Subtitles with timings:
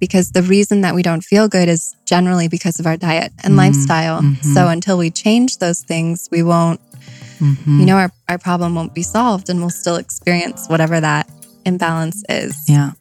[0.00, 3.54] because the reason that we don't feel good is generally because of our diet and
[3.54, 4.22] Mm, lifestyle.
[4.22, 4.54] mhm.
[4.54, 6.80] So until we change those things, we won't,
[7.40, 7.80] Mhm.
[7.80, 11.28] you know, our, our problem won't be solved and we'll still experience whatever that
[11.64, 12.54] imbalance is.
[12.68, 12.92] yeah.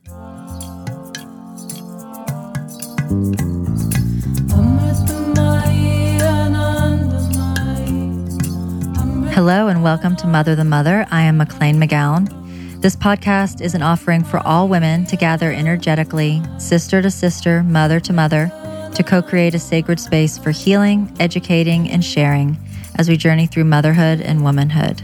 [9.33, 11.07] Hello and welcome to Mother the Mother.
[11.11, 12.31] I am McLean McGowan.
[12.79, 17.99] This podcast is an offering for all women to gather energetically, sister to sister, mother
[18.01, 18.51] to mother,
[18.93, 22.55] to co create a sacred space for healing, educating, and sharing
[22.93, 25.01] as we journey through motherhood and womanhood.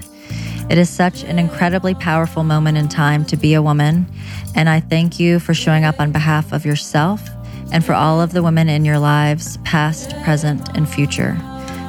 [0.70, 4.06] It is such an incredibly powerful moment in time to be a woman,
[4.56, 7.28] and I thank you for showing up on behalf of yourself
[7.72, 11.36] and for all of the women in your lives, past, present, and future,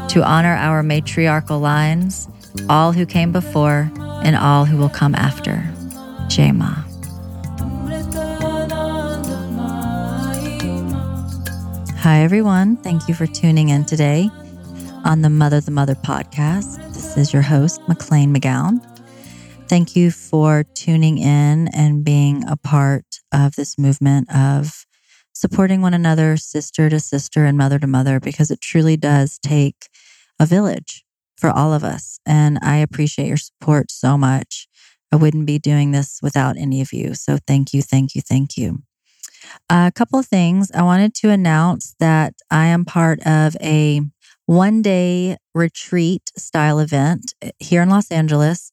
[0.08, 2.26] to honor our matriarchal lines,
[2.70, 3.92] all who came before
[4.24, 5.73] and all who will come after.
[6.28, 6.84] Jai Ma.
[11.98, 12.76] Hi, everyone.
[12.76, 14.28] Thank you for tuning in today
[15.04, 16.76] on the Mother the Mother podcast.
[16.92, 18.80] This is your host, McLean McGowan.
[19.68, 24.84] Thank you for tuning in and being a part of this movement of
[25.32, 29.88] supporting one another, sister to sister and mother to mother, because it truly does take
[30.38, 31.04] a village
[31.36, 32.18] for all of us.
[32.26, 34.68] And I appreciate your support so much.
[35.14, 37.14] I wouldn't be doing this without any of you.
[37.14, 38.82] So thank you, thank you, thank you.
[39.70, 40.72] a couple of things.
[40.74, 44.00] I wanted to announce that I am part of a
[44.46, 48.72] one day retreat style event eh, here in Los Angeles.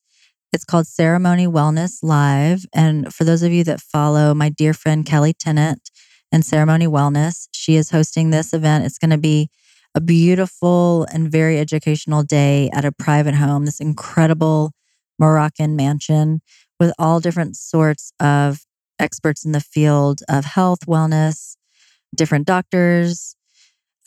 [0.52, 2.66] It's called Ceremony Wellness Live.
[2.74, 5.92] And for those of you that follow my dear friend Kelly Tennant
[6.32, 8.86] and Ceremony Wellness, she is hosting this event.
[8.86, 9.50] It's going to be
[9.94, 14.72] a beautiful and very educational day at a private home, this incredible
[15.22, 16.42] Moroccan mansion
[16.80, 18.66] with all different sorts of
[19.00, 21.56] experts in the field of health, wellness,
[22.14, 23.36] different doctors.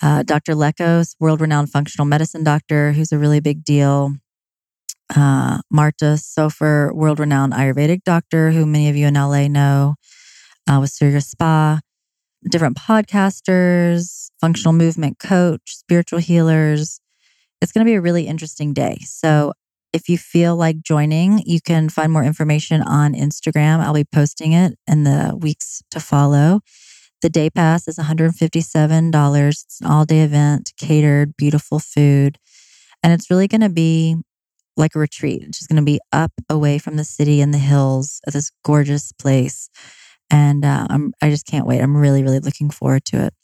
[0.03, 0.55] Uh, Dr.
[0.55, 4.13] Lekos, world renowned functional medicine doctor, who's a really big deal.
[5.15, 9.95] Uh, Martha Soffer, world renowned Ayurvedic doctor, who many of you in LA know,
[10.69, 11.81] uh, with Surya Spa
[12.49, 17.01] different podcasters, functional movement coach, spiritual healers.
[17.61, 18.99] It's going to be a really interesting day.
[19.05, 19.53] So,
[19.95, 23.79] if you feel like joining, you can find more information on Instagram.
[23.79, 26.61] I'll be posting it in the weeks to follow.
[27.23, 29.51] The day pass is $157.
[29.51, 32.37] It's an all day event, catered, beautiful food.
[33.03, 34.17] And it's really going to be
[34.77, 35.43] like a retreat.
[35.43, 38.51] It's just going to be up away from the city and the hills at this
[38.65, 39.71] gorgeous place
[40.31, 40.87] and uh,
[41.23, 41.81] I just can't wait.
[41.81, 43.35] I'm really really looking forward to it.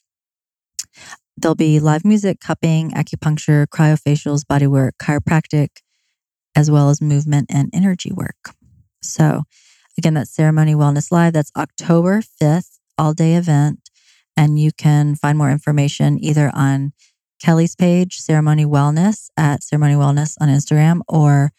[1.37, 5.69] There'll be live music, cupping, acupuncture, cryofacials, bodywork, chiropractic,
[6.57, 8.55] as well as movement and energy work.
[9.03, 9.43] So,
[9.97, 11.33] again, that's Ceremony Wellness Live.
[11.33, 13.91] That's October 5th, all day event.
[14.37, 16.93] And you can find more information either on
[17.43, 21.53] Kelly's page, Ceremony Wellness at Ceremony Wellness on Instagram, or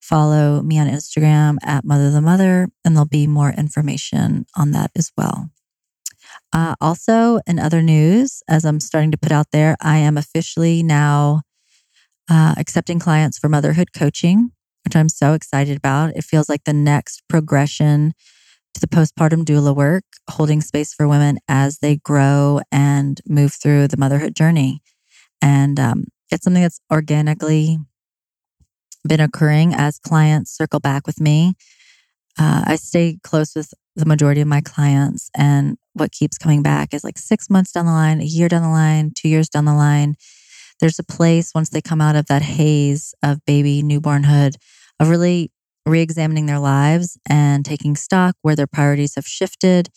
[0.00, 4.90] follow me on Instagram at Mother the Mother, and there'll be more information on that
[4.96, 5.50] as well.
[6.52, 10.82] Uh, also, in other news, as I'm starting to put out there, I am officially
[10.82, 11.42] now
[12.30, 14.52] uh, accepting clients for motherhood coaching,
[14.84, 16.16] which I'm so excited about.
[16.16, 18.14] It feels like the next progression
[18.74, 23.88] to the postpartum doula work, holding space for women as they grow and move through
[23.88, 24.80] the motherhood journey.
[25.42, 27.78] And um, it's something that's organically
[29.06, 31.54] been occurring as clients circle back with me.
[32.38, 36.94] Uh, I stay close with the majority of my clients, and what keeps coming back
[36.94, 39.64] is like six months down the line, a year down the line, two years down
[39.64, 40.14] the line.
[40.80, 44.56] There's a place once they come out of that haze of baby newbornhood
[44.98, 45.50] of really
[45.86, 49.88] re examining their lives and taking stock where their priorities have shifted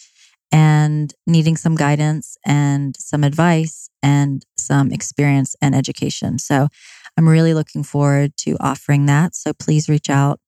[0.51, 6.37] and needing some guidance and some advice and some experience and education.
[6.37, 6.67] So
[7.17, 9.35] I'm really looking forward to offering that.
[9.35, 10.39] So please reach out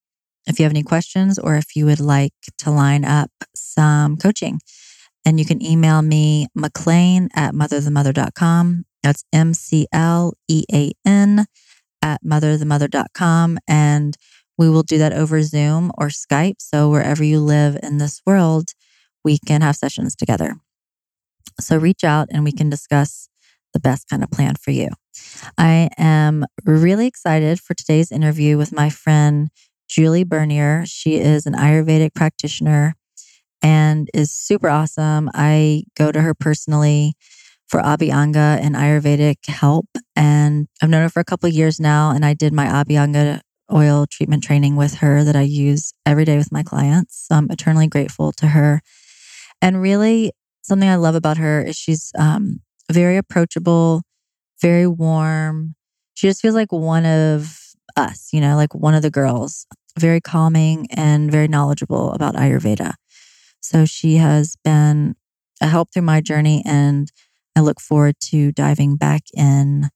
[0.47, 4.59] if you have any questions or if you would like to line up some coaching.
[5.25, 8.86] And you can email me, McLean at motherthemother.com.
[9.06, 11.46] That's M C L E A N
[12.02, 13.60] at motherthemother.com.
[13.68, 14.18] And
[14.57, 16.56] we will do that over Zoom or Skype.
[16.57, 18.69] So wherever you live in this world,
[19.24, 20.56] we can have sessions together.
[21.60, 23.30] So reach out and we can discuss
[23.74, 24.90] the best kind of plan for you.
[25.56, 29.50] I am really excited for today's interview with my friend
[29.88, 30.84] Julie Bernier.
[30.88, 32.96] She is an Ayurvedic practitioner
[33.62, 35.30] and is super awesome.
[35.36, 37.13] I go to her personally
[37.67, 39.88] for Abhyanga and Ayurvedic help.
[40.15, 42.12] And I've known her for a couple of years now.
[42.12, 43.41] And I did my Abhyanga
[43.73, 47.25] oil treatment training with her that I use every day with my clients.
[47.27, 48.81] So I'm eternally grateful to her.
[49.62, 50.31] And really,
[50.62, 54.03] something I love about her is she's um, very approachable,
[54.62, 55.75] very warm.
[56.13, 57.59] She just feels like one of
[57.97, 59.65] us, you know, like one of the girls,
[59.97, 62.94] very calming and very knowledgeable about Ayurveda.
[63.62, 65.15] So she has been
[65.62, 67.12] a help through my journey, and
[67.56, 69.90] I look forward to diving back in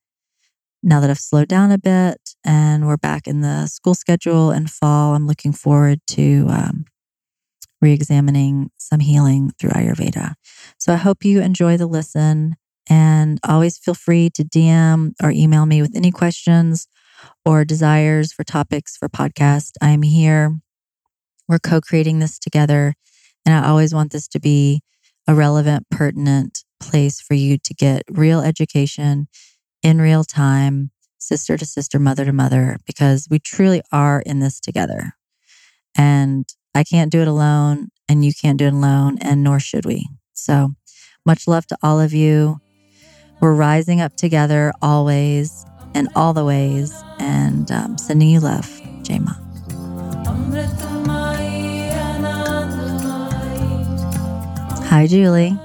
[0.81, 4.67] now that I've slowed down a bit and we're back in the school schedule in
[4.67, 5.13] fall.
[5.13, 6.85] I'm looking forward to um,
[7.81, 10.35] re examining some healing through Ayurveda.
[10.77, 12.55] So I hope you enjoy the listen
[12.89, 16.87] and always feel free to DM or email me with any questions
[17.45, 19.73] or desires for topics for podcast.
[19.81, 20.59] I am here.
[21.47, 22.93] We're co creating this together.
[23.45, 24.81] And I always want this to be
[25.27, 29.27] a relevant, pertinent place for you to get real education
[29.83, 34.59] in real time, sister to sister, mother to mother, because we truly are in this
[34.59, 35.13] together.
[35.97, 36.45] And
[36.75, 40.07] I can't do it alone, and you can't do it alone, and nor should we.
[40.33, 40.75] So
[41.25, 42.59] much love to all of you.
[43.41, 45.65] We're rising up together always
[45.95, 48.69] in all the ways, and um, sending you love,
[49.03, 49.33] Jai Ma.
[54.89, 55.57] Hi, Julie.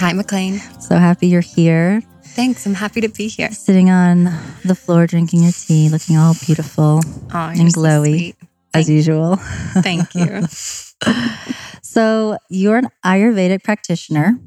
[0.00, 0.58] Hi, McLean.
[0.80, 2.00] So happy you're here.
[2.22, 2.64] Thanks.
[2.64, 3.50] I'm happy to be here.
[3.50, 4.24] Sitting on
[4.64, 7.02] the floor, drinking your tea, looking all beautiful
[7.34, 9.36] Oh, and glowy So as usual.
[9.36, 10.46] Thank you.
[11.82, 14.38] So, you're an Ayurvedic practitioner.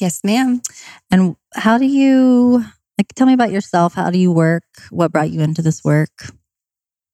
[0.00, 0.62] yes, ma'am.
[1.10, 2.64] And how do you,
[2.96, 3.92] like, tell me about yourself?
[3.92, 4.64] How do you work?
[4.88, 6.30] What brought you into this work?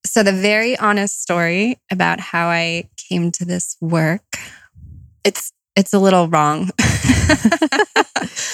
[0.07, 4.39] So, the very honest story about how I came to this work,
[5.25, 6.71] it's it's a little wrong.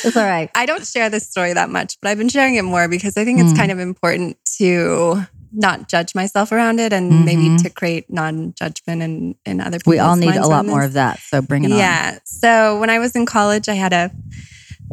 [0.04, 0.50] It's all right.
[0.54, 3.24] I don't share this story that much, but I've been sharing it more because I
[3.24, 3.56] think it's Mm.
[3.56, 5.22] kind of important to
[5.52, 7.62] not judge myself around it and maybe Mhm.
[7.62, 9.92] to create non-judgment in, in other people.
[9.92, 11.20] We all need a lot more of that.
[11.20, 11.78] So, bring it on.
[11.78, 12.18] Yeah.
[12.24, 14.10] So when I was in college, I had a,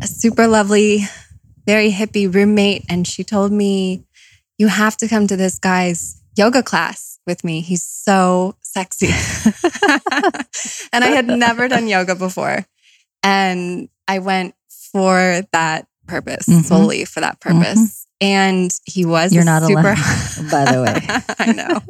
[0.01, 1.07] a super lovely,
[1.68, 4.06] very hippie roommate, and she told me,
[4.57, 7.60] You have to come to this guy's yoga class with me.
[7.60, 9.07] He's so sexy.
[10.94, 12.66] and I had never done yoga before.
[13.24, 14.54] And I went
[14.92, 16.63] for that purpose, Mhm.
[16.66, 18.06] solely for that purpose.
[18.22, 21.00] And he was You're a not super alone, by the way.
[21.39, 21.81] I know.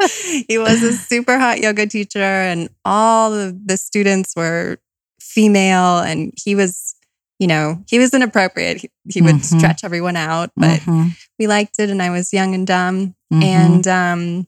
[0.47, 4.77] He was a super hot yoga teacher, and all of the students were
[5.21, 6.95] female, and he was,
[7.39, 8.77] you know, he was inappropriate.
[8.81, 9.43] He, he would Mhm.
[9.57, 13.15] stretch everyone out, but Mhm, we liked it, and I was young and dumb.
[13.33, 13.43] mhm.
[13.43, 14.47] And um,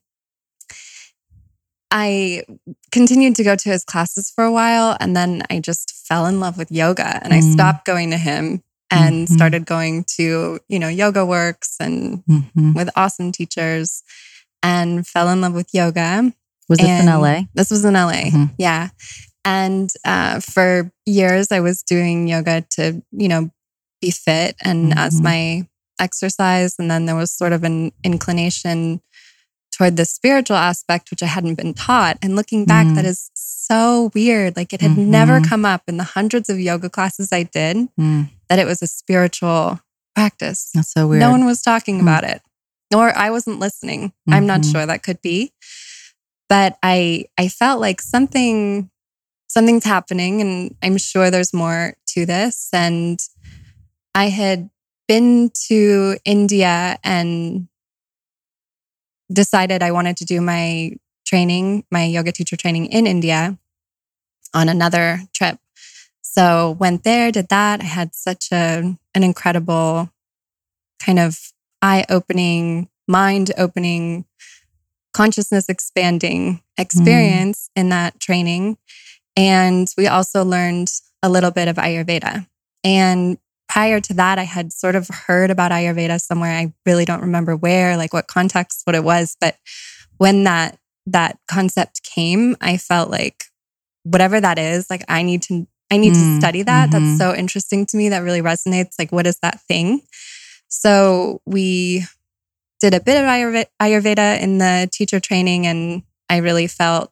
[1.91, 2.43] I
[2.91, 6.39] continued to go to his classes for a while, and then I just fell in
[6.39, 7.53] love with yoga, and I Mm.
[7.53, 8.61] stopped going to him
[8.91, 9.33] and Mhm.
[9.33, 12.73] started going to, you know, YogaWorks and Mhm.
[12.75, 14.03] with awesome teachers
[14.63, 16.33] and fell in love with yoga.
[16.69, 17.47] Was this in LA?
[17.53, 18.29] This was in LA.
[18.31, 18.51] Mhm.
[18.57, 18.89] Yeah.
[19.45, 23.49] And uh, for years, I was doing yoga to, you know,
[24.01, 25.23] be fit and as Mhm.
[25.23, 25.67] my
[25.99, 26.75] exercise.
[26.77, 29.01] And then there was sort of an inclination
[29.77, 32.17] toward the spiritual aspect, which I hadn't been taught.
[32.21, 32.95] And looking back, Mm.
[32.95, 34.55] that is so weird.
[34.55, 35.47] Like it had never Mhm.
[35.47, 38.87] come up in the hundreds of yoga classes I did Mm, that it was a
[38.87, 39.79] spiritual
[40.15, 40.69] practice.
[40.73, 41.19] that's so weird.
[41.19, 42.07] No one was talking Hmm.
[42.07, 42.41] about it,
[42.91, 44.13] nor I wasn't listening.
[44.27, 44.71] I'm not Mhm.
[44.71, 45.51] sure that could be,
[46.49, 48.89] but I I felt like something
[49.49, 52.67] something's happening, and I'm sure there's more to this.
[52.73, 53.19] And
[54.15, 54.69] I had
[55.07, 57.67] been to India and
[59.31, 60.91] decided I wanted to do my
[61.25, 63.57] training, my yoga teacher training in India
[64.53, 65.59] on another trip.
[66.21, 67.81] So went there, did that.
[67.81, 70.09] I had such a an incredible
[71.01, 74.25] kind of eye-opening, mind-opening,
[75.13, 77.81] consciousness expanding experience mm.
[77.81, 78.77] in that training.
[79.35, 80.91] And we also learned
[81.23, 82.47] a little bit of Ayurveda.
[82.83, 86.51] And prior to that, I had sort of heard about Ayurveda somewhere.
[86.51, 89.35] I really don't remember where, like what context, what it was.
[89.39, 89.57] But
[90.17, 93.45] when that that concept came, I felt like
[94.03, 96.89] whatever that is, like I need to I need to Mm, study that.
[96.89, 96.91] mhm.
[96.91, 98.09] That's so interesting to me.
[98.09, 98.95] That really resonates.
[98.99, 100.01] Like, what is that thing?
[100.67, 102.05] So we
[102.81, 107.11] did a bit of Ayurveda in the teacher training, and I really felt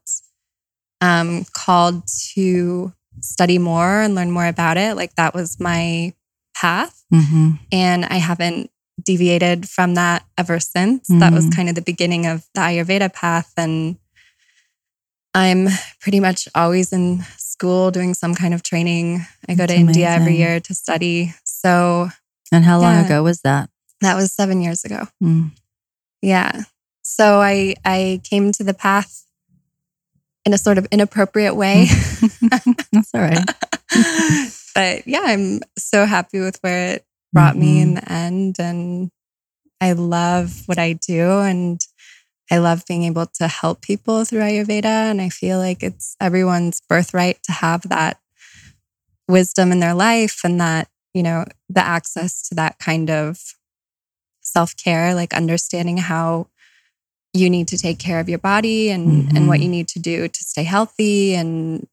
[1.02, 4.96] um, called to study more and learn more about it.
[4.96, 6.14] Like that was my
[6.56, 7.60] path, Mhm.
[7.72, 8.72] and I haven't
[9.04, 11.08] deviated from that ever since.
[11.10, 11.56] That was Mhm.
[11.56, 13.98] kind of the beginning of the Ayurveda path, and
[15.34, 15.68] I'm
[16.00, 19.26] pretty much always in school doing some kind of training.
[19.50, 21.34] I go That's to India every year to study.
[21.44, 22.10] So
[22.52, 23.06] And how long Yeah.
[23.06, 23.70] ago was that?
[24.02, 25.08] that was seven years ago.
[25.22, 25.52] Mm.
[26.22, 26.64] Yeah.
[27.04, 29.24] So I I came to the path
[30.46, 31.88] in a sort of inappropriate way.
[32.94, 33.44] That's all right.
[34.76, 38.02] but yeah, I'm so happy with where it brought me in Mhm.
[38.02, 38.56] the end.
[38.60, 39.12] And
[39.82, 41.40] I love what I do.
[41.42, 41.80] And
[42.52, 44.86] I love being able to help people through Ayurveda.
[44.86, 48.20] And I feel like it's everyone's birthright to have that
[49.28, 53.40] wisdom in their life and that, you know, the access to that kind of
[54.42, 56.48] self care, like understanding how
[57.34, 59.64] you need to take care of your body and, and what Mhm.
[59.64, 61.88] you need to do to stay healthy and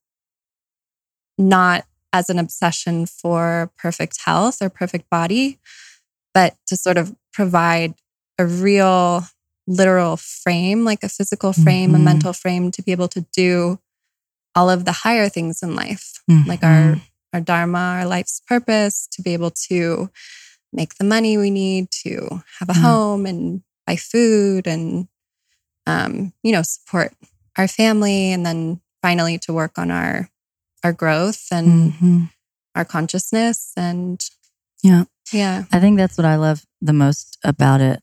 [1.39, 5.59] not as an obsession for perfect health or perfect body,
[6.35, 7.95] but to sort of provide
[8.39, 9.25] a real,
[9.67, 12.05] literal frame, like a physical frame, a Mhm.
[12.05, 13.79] mental frame to be able to do
[14.55, 17.01] all of the higher things in life, like our
[17.35, 20.11] our dharma, our life's purpose, to be able to
[20.73, 22.83] make the money we need to have a Yeah.
[22.83, 25.09] home and buy food and
[25.87, 27.13] um, you know support
[27.57, 30.29] our family, and then finally to work on our
[30.85, 32.31] our growth and Mhm.
[32.75, 34.21] our consciousness and
[34.83, 35.05] Yeah.
[35.33, 38.03] yeah I think that's what I love the most about it.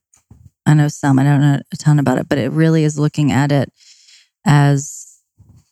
[0.65, 3.31] I know some, I don't know a ton about it, but it really is looking
[3.31, 3.71] at it
[4.45, 5.05] as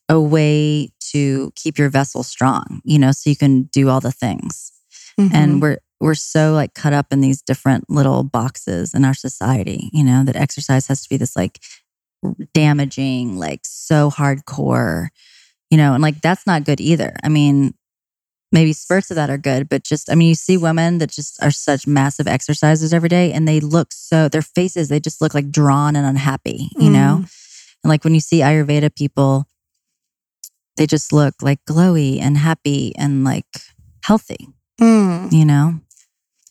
[0.10, 4.12] a way to keep your vessel strong, you know, so you can do all the
[4.12, 4.72] things.
[5.20, 5.34] Mhm.
[5.34, 9.90] And we're we're so like cut up in these different little boxes in our society,
[9.94, 11.60] you know, that exercise has to be this like
[12.54, 15.08] damaging, like so hardcore,
[15.70, 17.16] you know, and like that's not good either.
[17.24, 17.74] I mean,
[18.52, 21.42] maybe spurts of that are good, but just I mean, you see women that just
[21.44, 25.34] are such massive exercises every day and they look so their faces, they just look
[25.34, 27.26] like drawn and unhappy, you know?
[27.84, 29.46] And like when you see Ayurveda people,
[30.78, 33.46] they just look like glowy and happy and like
[34.04, 34.48] healthy,
[34.80, 35.32] Mm.
[35.32, 35.80] you know?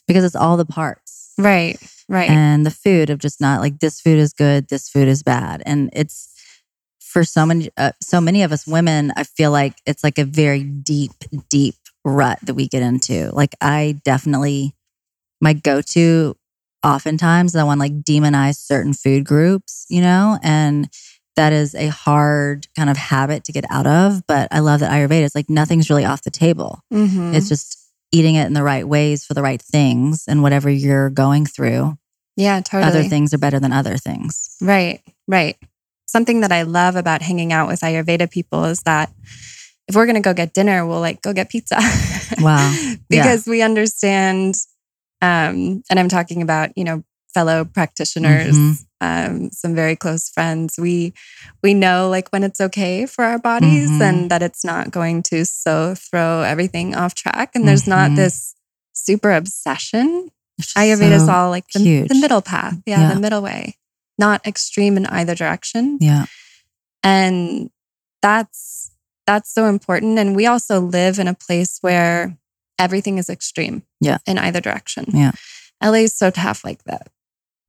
[0.07, 1.33] Because it's all the parts.
[1.39, 5.09] right right And the food of just not like this food is good, this food
[5.09, 5.63] is bad.
[5.67, 6.33] And it's
[7.07, 10.25] for so many, uh, so many of us women, I feel like it's like a
[10.25, 11.13] very deep,
[11.49, 13.31] deep rut that we get into.
[13.33, 14.75] Like I definitely,
[15.41, 16.37] my go-to
[16.85, 20.89] oftentimes I want to like demonize certain food groups, you know, and
[21.37, 24.27] that is a hard kind of habit to get out of.
[24.27, 26.81] But I love that Ayurveda is like nothing's really off the table.
[26.93, 27.35] Mhm.
[27.35, 27.79] It's just
[28.13, 31.97] eating it in the right ways for the right things and whatever you're going through.
[32.37, 34.51] yeah totally Other things are better than other things.
[34.61, 35.57] Right, right.
[36.07, 39.11] Something that I love about hanging out with Ayurveda people is that
[39.89, 41.79] if we're going to go get dinner, we'll like go get pizza.
[42.41, 42.75] Wow.
[43.09, 44.57] because we understand,
[45.23, 48.77] um, and I'm talking about, you know, fellow practitioners, Mhm.
[49.01, 50.75] um, some very close friends.
[50.79, 51.13] We
[51.63, 54.01] we know like when it's okay for our bodies Mhm.
[54.03, 57.51] and that it's not going to so throw everything off track.
[57.55, 58.17] And there's not Mhm.
[58.17, 58.55] this
[58.93, 60.31] super obsession
[60.77, 62.75] Ayurveda is so- all like the, the middle path.
[62.87, 63.15] Yeah, Yeah.
[63.15, 63.77] the middle way,
[64.19, 65.99] not extreme in either direction.
[66.01, 66.27] Yeah.
[67.03, 67.71] And
[68.23, 68.91] that's
[69.27, 70.19] that's so important.
[70.19, 72.37] And we also live in a place where
[72.79, 73.83] everything is extreme.
[74.01, 74.19] Yeah.
[74.27, 75.07] In either direction.
[75.13, 75.33] Yeah.
[75.83, 77.09] LA is so tough like that.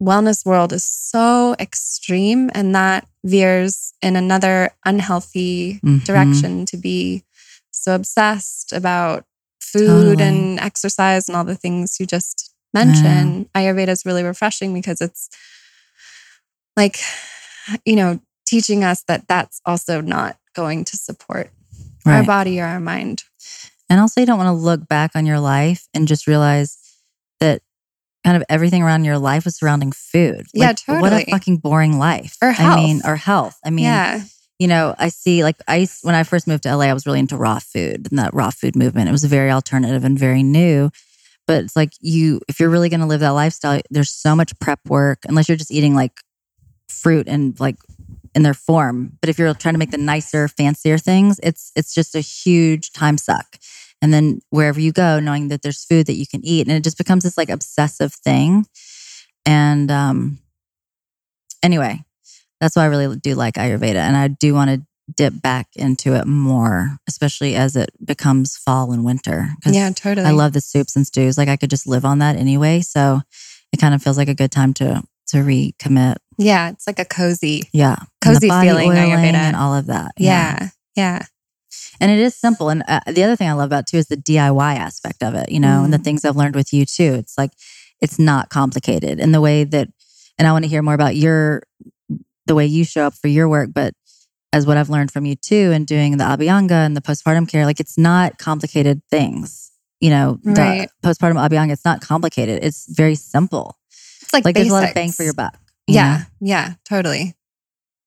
[0.02, 6.04] Wellness world is so extreme and that veers in another unhealthy Mhm.
[6.06, 7.24] direction to be
[7.72, 9.26] so obsessed about
[9.60, 9.88] food
[10.20, 10.24] Totally.
[10.24, 13.50] and exercise and all the things you just mentioned.
[13.56, 15.30] Ayurveda is really refreshing because it's
[16.78, 17.00] like,
[17.86, 21.50] you know, teaching us that that's also not going to support
[22.06, 23.24] our body or our mind.
[23.90, 26.78] And also, you don't want to look back on your life and just realize
[27.40, 27.62] that
[28.24, 30.46] kind of everything around your life was surrounding food.
[30.54, 32.38] Yeah, Like, What a fucking boring life.
[32.42, 33.12] Or I mean, health.
[33.12, 33.58] or health.
[33.64, 34.24] I mean, yeah.
[34.60, 37.20] you know, I see like I when I first moved to LA, I was really
[37.20, 39.10] into raw food and that raw food movement.
[39.10, 40.90] It was very alternative and very new.
[41.46, 44.58] But it's like you, if you're really going to live that lifestyle, there's so much
[44.60, 45.20] prep work.
[45.30, 46.12] Unless you're just eating like
[46.90, 47.78] fruit and like
[48.36, 49.18] in their form.
[49.22, 52.92] But if you're trying to make the nicer, fancier things, it's it's just a huge
[52.92, 53.58] time suck.
[54.02, 56.84] And then wherever you go, knowing that there's food that you can eat, and it
[56.84, 58.68] just becomes this like obsessive thing.
[59.46, 60.40] And um,
[61.64, 62.04] anyway,
[62.62, 66.14] that's why I really do like Ayurveda, and I do want to dip back into
[66.16, 69.50] it more, especially as it becomes fall and winter.
[69.66, 70.28] Yeah, totally.
[70.28, 71.38] I love the soups and stews.
[71.38, 72.82] Like I could just live on that anyway.
[72.82, 73.22] So
[73.72, 76.18] it kind of feels like a good time to to recommit.
[76.38, 77.64] Yeah, it's like a cozy.
[77.74, 79.34] Yeah, Cozy feeling, Ayurveda.
[79.34, 80.12] and all of that.
[80.18, 80.70] Yeah.
[80.96, 81.26] Yeah.
[82.00, 82.70] and it is simple.
[82.70, 85.34] And uh, the other thing I love about it, too is the DIY aspect of
[85.36, 85.52] it.
[85.52, 86.04] You know, and the Mm.
[86.04, 87.14] things I've learned with you too.
[87.16, 87.52] It's like
[88.02, 89.90] it's not complicated in the way that.
[90.40, 91.64] And I want to hear more about your
[92.46, 93.94] the way you show up for your work, but
[94.54, 97.66] as what I've learned from you too, and doing the Abhyanga and the postpartum care,
[97.66, 99.72] like it's not complicated things.
[100.00, 102.64] You know, the postpartum Abhyanga, it's not complicated.
[102.64, 103.78] It's very simple.
[104.22, 105.58] It's like, Like there's a lot of bang for your buck.
[105.88, 106.18] Yeah.
[106.18, 106.24] know?
[106.42, 106.74] Yeah.
[106.88, 107.34] Totally.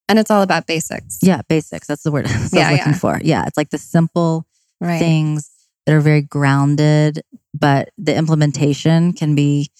[0.08, 1.18] And it's all about basics.
[1.22, 1.86] Yeah, basics.
[1.86, 2.98] That's the word I was Yeah, looking yeah.
[2.98, 3.20] for.
[3.22, 4.46] Yeah, it's like the simple
[4.80, 4.98] Right.
[4.98, 5.50] things
[5.86, 7.20] that are very grounded,
[7.52, 9.70] but the implementation can be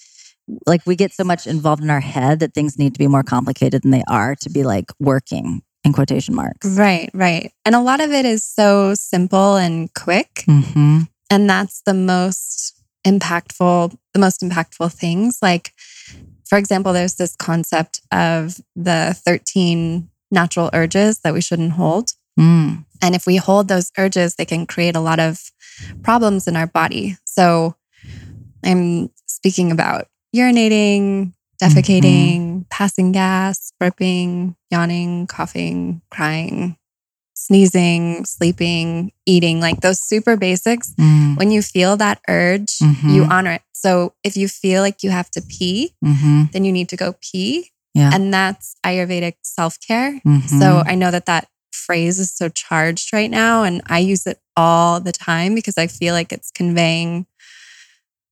[0.66, 3.22] like we get so much involved in our head that things need to be more
[3.22, 6.66] complicated than they are to be like working in quotation marks.
[6.76, 7.52] Right, right.
[7.64, 10.44] And a lot of it is so simple and quick.
[10.48, 11.02] Mm-hmm.
[11.30, 12.74] And that's the most
[13.06, 15.38] impactful, the most impactful things.
[15.40, 15.72] Like,
[16.50, 22.10] for example, there's this concept of the 13 natural urges that we shouldn't hold.
[22.38, 22.84] Mm.
[23.00, 25.38] And if we hold those urges, they can create a lot of
[26.02, 27.16] problems in our body.
[27.24, 27.76] So
[28.64, 36.76] I'm speaking about urinating, defecating, passing gas, burping, yawning, coughing, crying,
[37.34, 40.92] sneezing, sleeping, eating, like those super basics.
[40.98, 41.38] Mm.
[41.38, 43.14] When you feel that urge, Mhm.
[43.14, 43.62] you honor it.
[43.82, 46.44] So if you feel like you have to pee, Mm-hmm.
[46.52, 47.70] then you need to go pee.
[47.94, 48.10] Yeah.
[48.14, 50.20] And that's Ayurvedic self care.
[50.26, 50.48] Mhm.
[50.60, 54.38] So I know that that phrase is so charged right now, and I use it
[54.56, 57.26] all the time because I feel like it's conveying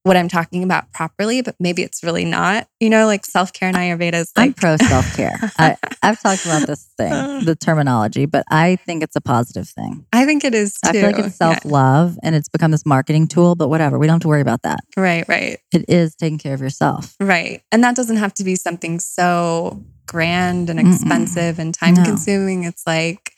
[0.03, 2.67] what I'm talking about properly, but maybe it's really not.
[2.79, 5.37] You know, like self care and Ayurveda is I'm like, pro self care.
[6.01, 7.41] I've talked about this thing, uh.
[7.43, 10.05] the terminology, but I think it's a positive thing.
[10.13, 10.89] I think it is too.
[10.89, 13.99] I feel like it's self love and it's become this marketing tool, but whatever.
[13.99, 14.79] We don't have to worry about that.
[14.95, 17.15] Right, right, It is taking care of yourself.
[17.19, 17.61] right.
[17.71, 20.93] And that doesn't have to be something so grand and Mm-mm.
[20.93, 22.03] expensive and time No.
[22.05, 22.63] consuming.
[22.63, 23.33] It's like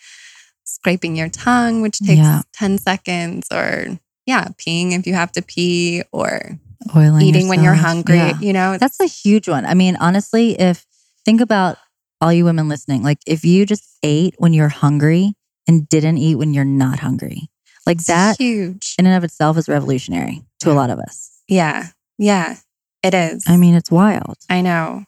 [0.64, 2.44] scraping your tongue, which takes Yeah.
[2.54, 6.60] 10 seconds, or yeah, peeing if you have to pee, or
[6.96, 8.18] Oiling eating when you're hungry.
[8.18, 8.40] Yeah.
[8.40, 9.66] You know, That's a huge one.
[9.66, 10.86] I mean, honestly, if
[11.26, 11.78] think about
[12.20, 15.34] all you women listening, like if you just ate when you're hungry
[15.68, 17.50] and didn't eat when you're not hungry,
[17.86, 18.96] like it's that huge.
[19.00, 21.32] in and of itself is revolutionary to a lot of us.
[21.48, 21.88] Yeah.
[22.18, 22.58] Yeah.
[23.04, 23.44] It is.
[23.48, 24.38] I mean, it's wild.
[24.50, 25.06] I know.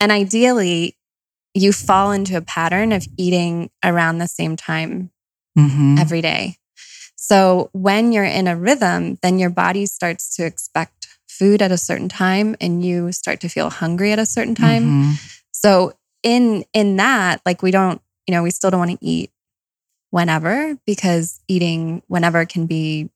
[0.00, 0.96] And ideally,
[1.54, 5.10] you fall into a pattern of eating around the same time
[5.56, 5.98] Mm-hmm.
[6.00, 6.56] every day.
[7.26, 11.78] So when you're in a rhythm, then your body starts to expect food at a
[11.78, 14.84] certain time and you start to feel hungry at a certain time.
[14.84, 15.12] Mhm.
[15.50, 19.30] So in in that, like we don't, you know, we still don't want to eat
[20.10, 23.08] whenever because eating whenever can be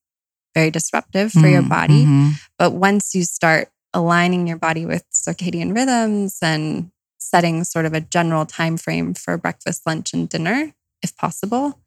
[0.55, 1.69] very disruptive for your Mhm.
[1.69, 2.05] body.
[2.07, 2.41] Mhm.
[2.59, 8.01] But once you start aligning your body with circadian rhythms and setting sort of a
[8.01, 11.79] general time frame for breakfast, lunch, and dinner, if possible,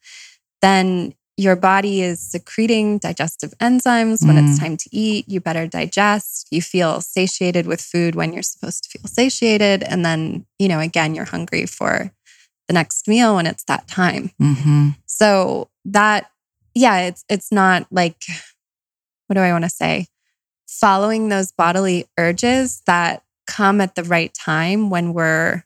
[0.61, 4.59] then your body is secreting digestive enzymes when it's Mm.
[4.59, 5.27] time to eat.
[5.27, 6.47] You better digest.
[6.51, 9.81] You feel satiated with food when you're supposed to feel satiated.
[9.81, 12.11] And then, you know, again, you're hungry for
[12.67, 14.31] the next meal when it's that time.
[14.39, 14.95] Mhm.
[15.07, 16.29] So that,
[16.75, 18.21] yeah, it's it's not like
[19.25, 20.07] what do I want to say?
[20.67, 25.63] Following those bodily urges that come at the right time when we're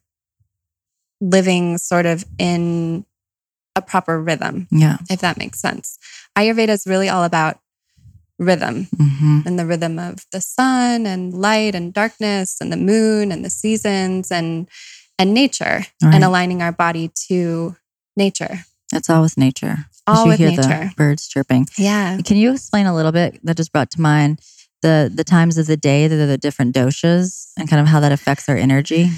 [1.20, 3.06] living sort of in
[3.76, 4.98] a proper rhythm, Yeah.
[5.10, 5.98] if that makes sense.
[6.38, 7.60] Ayurveda is really all about
[8.38, 13.32] rhythm hmm and the rhythm of the sun and light and darkness and the moon
[13.32, 14.68] and the seasons and
[15.18, 16.14] and nature Right.
[16.16, 17.78] and aligning our body to
[18.18, 18.66] nature.
[18.92, 19.86] It's all with nature.
[20.06, 20.62] All you with hear nature.
[20.90, 21.68] the birds chirping.
[21.78, 22.18] Yeah.
[22.26, 23.40] Can you explain a little bit?
[23.46, 24.42] That just brought to mind
[24.82, 28.02] the the times of the day that are the different doshas and kind of how
[28.02, 29.12] that affects our energy.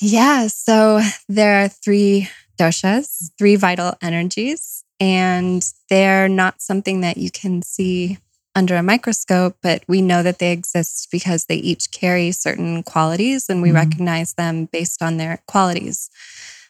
[0.00, 0.48] Yeah.
[0.48, 7.62] So there are three doshas, three vital energies, and they're not something that you can
[7.62, 8.18] see
[8.56, 13.48] under a microscope, but we know that they exist because they each carry certain qualities
[13.48, 13.74] and we Mhm.
[13.74, 16.08] recognize them based on their qualities.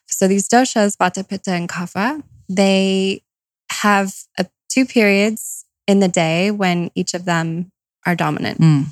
[0.06, 3.22] So these doshas, Vata, Pitta, and Kapha, they
[3.70, 7.70] have a, two periods in the day when each of them
[8.06, 8.86] are dominant Mm.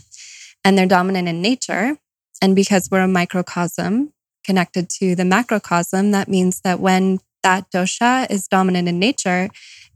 [0.65, 1.97] and they're dominant in nature.
[2.43, 4.13] And because we're a microcosm
[4.45, 9.49] connected to the macrocosm, that means that when that dosha is dominant in nature,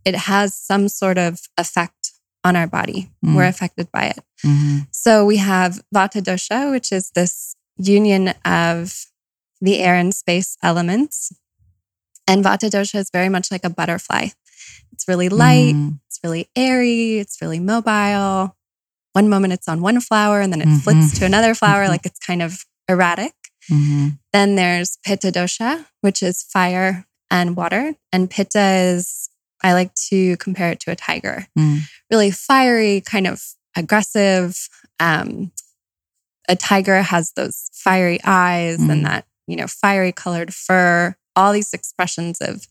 [0.05, 2.13] it has some sort of effect
[2.45, 3.11] on our body.
[3.25, 3.35] Mm.
[3.37, 4.21] We're affected by it.
[4.45, 4.87] Mhm.
[4.93, 9.07] So we have Vata dosha, which is this union of
[9.61, 11.33] the air and space elements.
[12.29, 14.29] And Vata dosha is very much like a butterfly.
[14.93, 16.01] It's really light, Mm.
[16.07, 18.57] it's really airy, it's really mobile.
[19.13, 20.83] One moment it's on one flower and then it Mhm.
[20.83, 23.35] flips to another flower, like it's kind of erratic.
[23.71, 24.19] Mhm.
[24.33, 27.95] Then there's Pitta dosha, which is fire and water.
[28.13, 28.61] And Pitta
[28.95, 29.29] is,
[29.63, 31.81] I like to compare it to a tiger, Mm.
[32.11, 33.43] really fiery, kind of
[33.77, 34.69] aggressive.
[35.01, 35.53] Um,
[36.49, 38.91] a tiger has those fiery eyes Mm.
[38.93, 42.69] and that, you know, fiery colored fur, all these expressions of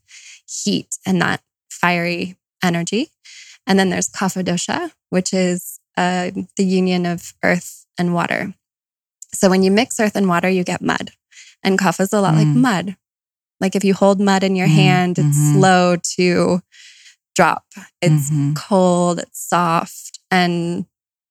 [0.48, 3.12] heat and that fiery energy.
[3.68, 8.54] And then there's Kapha dosha, which is uh, the union of earth and water.
[9.36, 11.12] So when you mix earth and water, you get mud.
[11.64, 12.62] And kapha is a lot like Mm.
[12.62, 12.96] mud.
[13.60, 15.54] Like if you hold mud in your Mm, hand, it's mhm.
[15.54, 16.62] slow to
[17.36, 17.66] drop.
[18.02, 18.56] It's Mhm.
[18.56, 20.20] cold, it's soft.
[20.32, 20.86] And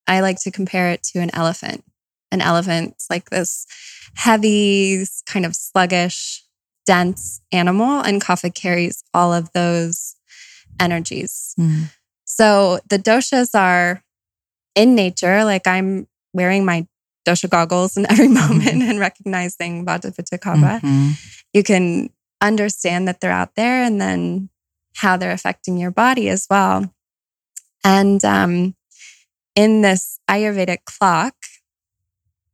[0.06, 1.84] I like to compare it to an elephant.
[2.30, 3.66] An elephant's like this
[4.16, 6.44] heavy, kind of sluggish,
[6.86, 10.16] dense animal, and kapha carries all of those
[10.80, 11.54] energies.
[11.58, 11.90] Mm.
[12.24, 14.02] So the doshas are
[14.74, 16.86] in nature, like I'm wearing my
[17.24, 20.80] dosha goggles in every moment and recognizing Vata Pitta Kapha.
[20.80, 21.12] Mhm.
[21.52, 22.10] You can
[22.40, 24.50] understand that they're out there and then
[24.96, 26.92] how they're affecting your body as well.
[27.82, 28.74] And um,
[29.54, 31.34] in this Ayurvedic clock,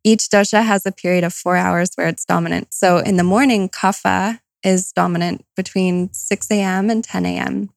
[0.02, 2.72] each dosha has a period of four hours where it's dominant.
[2.72, 6.90] So in the morning, kapha is dominant between 6 a.m.
[6.90, 7.70] and 10 a.m.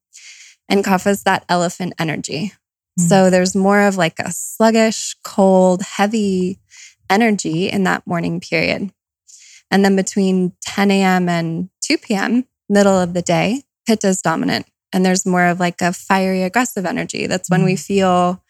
[0.70, 2.54] And kapha is that elephant energy.
[3.00, 3.10] Mm.
[3.10, 6.60] So there's more of like a sluggish, cold, heavy
[7.14, 8.92] energy in that morning period.
[9.72, 11.30] And then between 10 a.m.
[11.30, 14.66] and 2 p.m., middle of the day, pitta is dominant.
[14.92, 17.28] And there's more of like a fiery, aggressive energy.
[17.28, 18.42] That's when we feel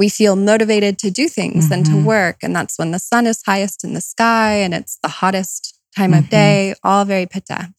[0.00, 2.04] we feel motivated to do things and to Mhm.
[2.04, 2.36] work.
[2.42, 6.14] And that's when the sun is highest in the sky and it's the hottest time
[6.14, 6.30] of Mhm.
[6.30, 7.74] day, all very pitta.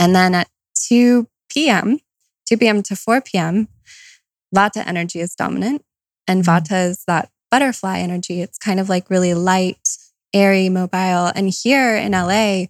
[0.00, 2.00] And then at 2 p.m.,
[2.46, 2.82] 2 p.m.
[2.84, 3.68] to 4 p.m.,
[4.56, 5.84] Vata energy is dominant.
[6.26, 6.46] And Mhm.
[6.46, 8.40] Vata is that butterfly energy.
[8.40, 9.88] It's kind of like really light,
[10.34, 11.32] airy, mobile.
[11.34, 12.66] And here in LA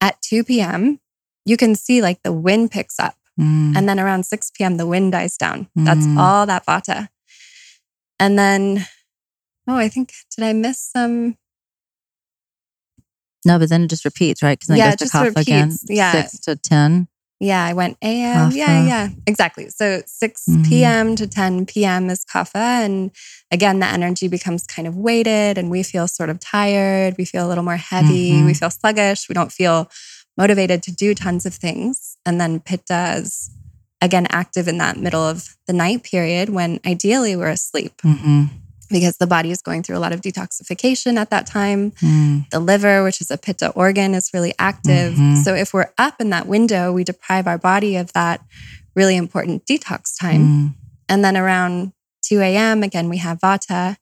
[0.00, 1.00] at 2 p.m.,
[1.44, 3.14] you can see like the wind picks up.
[3.38, 3.76] Mm.
[3.76, 5.68] And then around 6 p.m., the wind dies down.
[5.74, 6.18] That's Mm.
[6.18, 7.08] all that Vata.
[8.18, 8.86] And then,
[9.66, 11.36] oh, I think, did I miss some?
[13.46, 14.58] no, but then it just repeats, right?
[14.58, 15.76] Because then Yeah, it goes to just kapha again.
[15.88, 16.12] Yeah.
[16.26, 17.08] Six to 10.
[17.40, 18.50] Yeah, I went AM.
[18.52, 19.68] Yeah, yeah, exactly.
[19.70, 20.64] So 6 Mhm.
[20.68, 21.16] p.m.
[21.16, 22.10] to 10 p.m.
[22.10, 22.84] is kapha.
[22.84, 23.10] And
[23.50, 27.14] again, the energy becomes kind of weighted and we feel sort of tired.
[27.16, 28.32] We feel a little more heavy.
[28.32, 28.46] Mhm.
[28.46, 29.28] We feel sluggish.
[29.28, 29.90] We don't feel
[30.36, 32.16] motivated to do tons of things.
[32.26, 33.50] And then pitta is
[34.02, 38.44] again active in that middle of the night period when ideally we're asleep hmm
[38.90, 42.48] because the body is going through a lot of detoxification at that time Mm.
[42.50, 45.14] the liver, which is a pitta organ, is really active.
[45.14, 45.42] Mhm.
[45.44, 48.40] So if we're up in that window, we deprive our body of that
[48.94, 50.42] really important detox time.
[50.42, 50.74] Mm.
[51.08, 53.96] And then around 2 a.m., again, we have vata.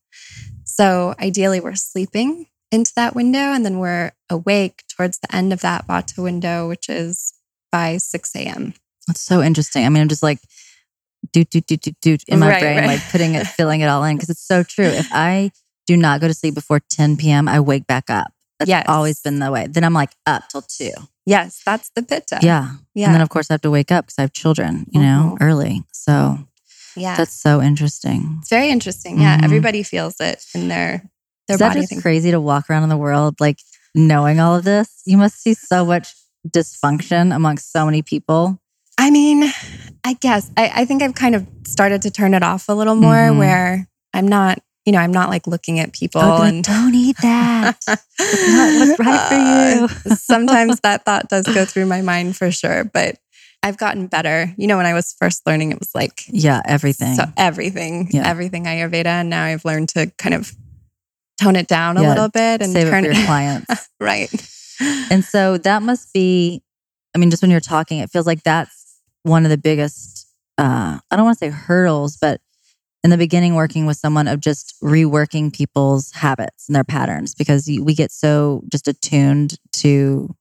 [0.64, 5.60] So ideally, we're sleeping into that window and then we're awake towards the end of
[5.60, 7.32] that vata window, which is
[7.72, 8.74] by 6 a.m.
[9.06, 9.86] That's so interesting.
[9.86, 10.38] I mean, I'm just like
[11.32, 12.86] doot, doot, doot, doot, doot in my Right, brain, right.
[12.86, 14.84] like putting it, filling it all in because it's so true.
[14.86, 15.50] If I
[15.86, 18.32] do not go to sleep before 10 p.m., I wake back up.
[18.58, 18.86] That's Yes.
[18.88, 19.66] always been the way.
[19.68, 20.92] Then I'm like up till two.
[21.26, 22.38] Yes, that's the pitta.
[22.42, 22.70] Yeah.
[22.94, 23.06] Yeah.
[23.06, 25.36] And then, of course, I have to wake up because I have children, you know,
[25.38, 25.42] Mhm.
[25.42, 25.84] early.
[25.92, 26.38] So
[26.96, 27.16] yeah.
[27.16, 28.38] that's so interesting.
[28.40, 29.20] it's very interesting.
[29.20, 29.38] Yeah.
[29.38, 29.44] Mhm.
[29.44, 31.02] Everybody feels it in their,
[31.46, 31.80] their Is that body.
[31.80, 33.58] I just crazy to walk around in the world like
[33.94, 34.88] knowing all of this?
[35.06, 36.14] You must see so much
[36.48, 38.60] dysfunction amongst so many people.
[38.98, 39.44] I mean,
[40.04, 42.94] I guess I, I think I've kind of started to turn it off a little
[42.94, 43.38] more Mhm.
[43.38, 47.16] where I'm not, you know, I'm not like looking at people Oh, and don't eat
[47.22, 47.76] that.
[48.20, 50.14] It's not right for you.
[50.16, 53.16] sometimes that thought does go through my mind for sure, but
[53.62, 54.52] I've gotten better.
[54.56, 57.14] You know, when I was first learning, it was like yeah, everything.
[57.14, 58.28] so everything, Yeah.
[58.28, 59.06] everything Ayurveda.
[59.06, 60.52] And now I've learned to kind of
[61.40, 63.88] tone it down a Yeah, little bit and Save it turn for your clients.
[64.00, 64.30] right.
[65.10, 66.62] and so that must be,
[67.14, 68.77] I mean, just when you're talking, it feels like that's
[69.28, 70.26] one of the biggest,
[70.58, 72.40] uh, I don't want to say hurdles, but
[73.04, 77.66] in the beginning, working with someone of just reworking people's habits and their patterns because
[77.66, 80.34] we get so just attuned to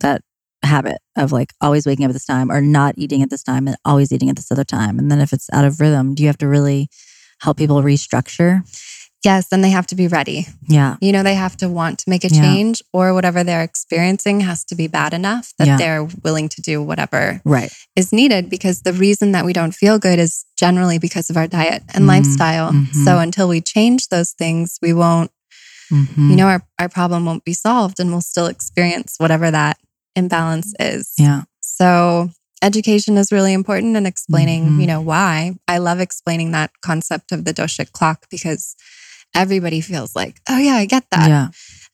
[0.00, 0.22] that
[0.62, 3.66] habit of like always waking up at this time or not eating at this time
[3.66, 4.98] and always eating at this other time.
[4.98, 6.88] And then if it's out of rhythm, do you have to really
[7.40, 8.62] help people restructure?
[9.30, 9.46] Yes.
[9.52, 10.46] And they have to be ready.
[10.68, 10.96] Yeah.
[11.00, 12.40] You know, they have to want to make a Yeah.
[12.42, 15.76] change, or whatever they're experiencing has to be bad enough that Yeah.
[15.80, 17.72] they're willing to do whatever Right.
[18.00, 18.42] is needed.
[18.48, 22.04] Because the reason that we don't feel good is generally because of our diet and
[22.04, 22.70] Mm, lifestyle.
[22.72, 23.04] mhm.
[23.04, 25.30] So until we change those things, we won't,
[25.92, 26.30] Mhm.
[26.30, 29.76] you know, our, our problem won't be solved and we'll still experience whatever that
[30.14, 31.04] imbalance is.
[31.18, 31.42] yeah.
[31.60, 32.30] So
[32.62, 34.80] education is really important and explaining, Mhm.
[34.80, 35.54] you know, why.
[35.68, 38.74] I love explaining that concept of the doshic clock because
[39.36, 41.28] everybody feels like, oh yeah, I get that.
[41.28, 41.48] Yeah.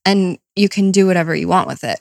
[0.04, 2.00] And you can do whatever you want with it.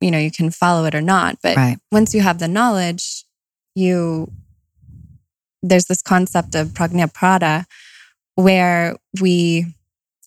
[0.00, 1.38] You know, you can follow it or not.
[1.42, 1.78] But Right.
[1.92, 3.24] once you have the knowledge,
[3.74, 4.32] you
[5.62, 7.64] there's this concept of prajnaparadha
[8.36, 9.66] where we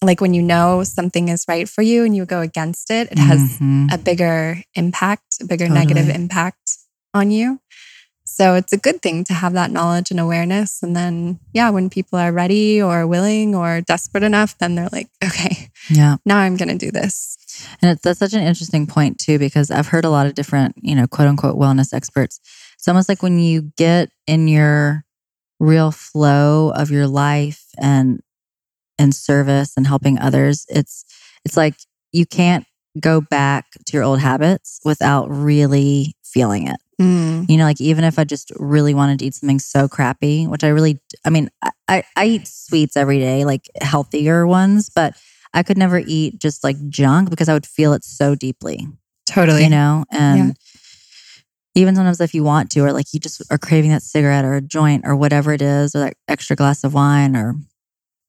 [0.04, 3.17] like when you know something is right for you and you go against it, it
[3.19, 3.93] has Mhm.
[3.93, 5.80] a bigger impact, a bigger Totally.
[5.86, 6.78] negative impact
[7.13, 7.60] on you.
[8.34, 10.82] So it's a good thing to have that knowledge and awareness.
[10.82, 15.10] And then, yeah, when people are ready or willing or desperate enough, then they're like,
[15.24, 16.15] okay, yeah.
[16.26, 17.38] now I'm going to do this.
[17.82, 20.76] And it's, that's such an interesting point too, because I've heard a lot of different,
[20.78, 22.39] you know, quote unquote wellness experts
[22.76, 25.04] It's almost like when you get in your
[25.60, 28.22] real flow of your life and
[28.98, 31.04] and service and helping others, it's
[31.44, 31.76] it's like
[32.13, 32.65] you can't
[33.00, 36.78] go back to your old habits without really feeling it.
[37.02, 37.50] Mm.
[37.50, 40.63] You know, like even if I just really wanted to eat something so crappy, which
[40.63, 45.15] I really, I mean, I- I, I eat sweets every day, like healthier ones, but
[45.54, 48.88] I could never eat just like junk because I would feel it so deeply,
[49.26, 49.63] Totally.
[49.65, 50.06] you know?
[50.10, 50.56] And
[51.76, 54.56] even sometimes if you want to, or like you just are craving that cigarette or
[54.56, 57.56] a joint or whatever it is, or that extra glass of wine, or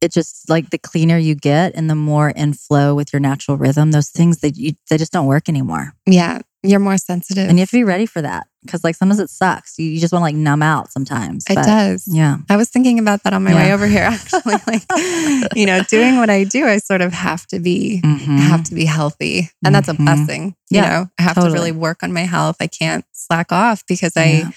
[0.00, 3.56] it's just like the cleaner you get and the more in flow with your natural
[3.56, 5.92] rhythm, those things that you, they just don't work anymore.
[6.06, 6.40] Yeah.
[6.64, 7.48] You're more sensitive.
[7.48, 9.78] And you have to be ready for that because like sometimes it sucks.
[9.78, 11.44] You, you just want to like numb out sometimes.
[11.50, 12.04] it but- does.
[12.06, 12.36] Yeah.
[12.48, 13.56] I was thinking about that on my Yeah.
[13.56, 14.54] way over here, actually.
[14.68, 14.82] like,
[15.56, 18.38] you know, doing what I do, I sort of have to be Mhm.
[18.38, 19.50] have to be healthy.
[19.64, 20.04] And that's a Mhm.
[20.04, 20.44] blessing.
[20.70, 21.50] You Yeah, know, I have totally.
[21.52, 22.56] to really work on my health.
[22.60, 24.50] I can't slack off because I Yeah.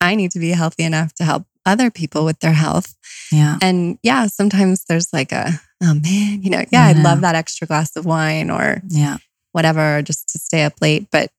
[0.00, 2.96] I need to be healthy enough to help other people with their health.
[3.30, 3.58] Yeah.
[3.62, 7.36] And yeah, sometimes there's like a, oh man, you know, yeah, I I'd love that
[7.36, 9.18] extra glass of wine or Yeah.
[9.52, 11.06] whatever just to stay up late.
[11.12, 11.30] But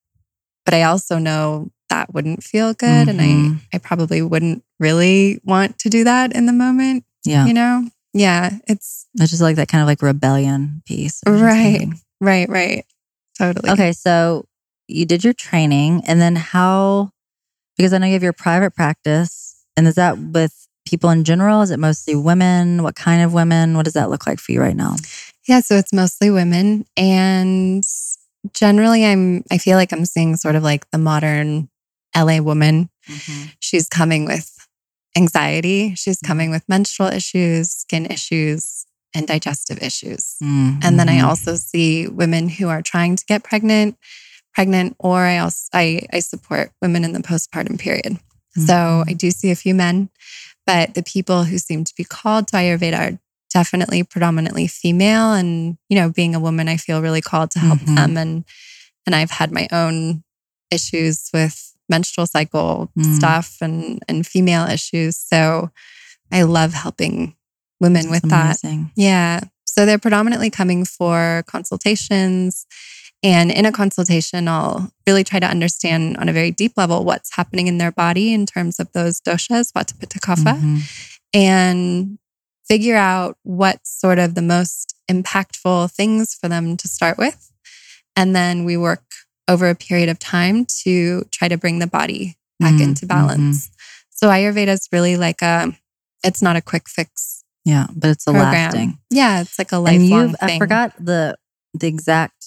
[0.66, 3.08] but I also know that wouldn't feel good.
[3.10, 3.60] And Mhm.
[3.72, 7.46] I I probably wouldn't really want to do that in the moment, Yeah.
[7.46, 7.88] you know?
[8.14, 8.58] Yeah.
[8.68, 11.22] It's It's just like that kind of like rebellion piece.
[11.28, 11.88] right.
[12.22, 12.86] Right, right.
[13.38, 13.70] Totally.
[13.72, 13.92] Okay.
[13.92, 14.46] So
[14.88, 17.12] you did your training and then how,
[17.78, 21.62] because I know you have your private practice and is that with people in general?
[21.62, 22.84] Is it mostly women?
[22.84, 23.76] What kind of women?
[23.76, 24.96] What does that look like for you right now?
[25.48, 27.84] Yeah, so it's mostly women and
[28.54, 31.70] generally I'm I feel like I'm seeing sort of like the modern
[32.16, 32.90] LA woman.
[33.60, 34.50] She's coming with
[35.16, 40.36] anxiety, she's coming with menstrual issues, skin issues, and digestive issues.
[40.82, 41.28] And then I Mhm.
[41.28, 43.98] also see women who are trying to get pregnant,
[44.54, 48.20] pregnant, or I also I, I support women in the postpartum period.
[48.56, 49.10] So Mhm.
[49.10, 50.10] I do see a few men,
[50.66, 53.20] but the people who seem to be called to Ayurveda are
[53.54, 55.34] definitely predominantly female.
[55.34, 57.96] And you know, being a woman, I feel really called to help Mhm.
[57.96, 58.18] them.
[58.18, 58.44] And
[59.06, 60.24] and I've had my own
[60.72, 63.16] issues with menstrual cycle Mm.
[63.16, 65.18] stuff and and female issues.
[65.18, 65.70] So
[66.32, 67.36] I love helping
[67.80, 68.58] women with that.
[68.96, 69.42] Yeah.
[69.66, 72.66] So they're predominantly coming for consultations.
[73.26, 77.36] And in a consultation, I'll really try to understand on a very deep level what's
[77.36, 80.82] happening in their body in terms of those doshas, vata, pitta, kapha, Mhm.
[81.34, 82.18] and
[82.68, 87.52] figure out what's sort of the most impactful things for them to start with.
[88.16, 89.04] And then we work
[89.48, 92.82] over a period of time to try to bring the body back Mhm.
[92.82, 93.70] into balance.
[94.10, 95.74] So Ayurveda is really like a,
[96.24, 97.88] it's not a quick fix Yeah.
[97.96, 98.52] But it's a program.
[98.54, 98.98] lasting.
[99.10, 100.36] Yeah, it's like a and lifelong.
[100.42, 101.36] I forgot the
[101.74, 102.46] the exact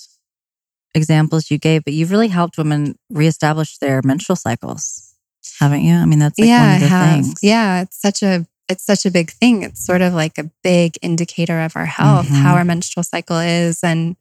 [0.94, 5.14] examples you gave, but you've really helped women reestablish their menstrual cycles,
[5.58, 5.94] haven't you?
[5.94, 7.34] I mean, that's like yeah, one of the things.
[7.42, 9.62] Yeah, it's such a it's such a big thing.
[9.62, 12.42] It's sort of like a big indicator of our health, Mhm.
[12.42, 14.16] how our menstrual cycle is, and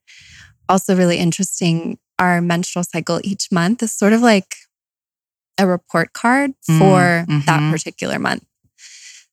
[0.69, 1.97] also really interesting.
[2.19, 4.55] Our menstrual cycle each month is sort of like
[5.58, 8.43] a report card Mm, for that particular month.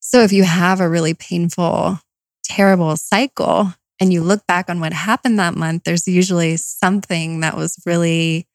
[0.00, 2.00] So if you have a really painful,
[2.44, 7.56] terrible cycle and you look back on what happened that month, there's usually something that
[7.56, 8.46] was really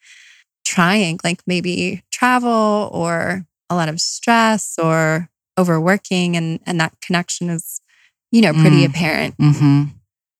[0.65, 7.49] trying, like maybe travel or a lot of stress or overworking and and that connection
[7.49, 7.81] is
[8.31, 8.89] you know pretty Mm.
[8.89, 9.35] apparent.
[9.39, 9.83] hmm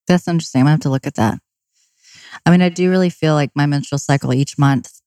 [0.06, 0.60] That's interesting.
[0.60, 1.38] I'm gonna have to look at that.
[2.46, 5.00] I mean, I do really feel like my menstrual cycle each month,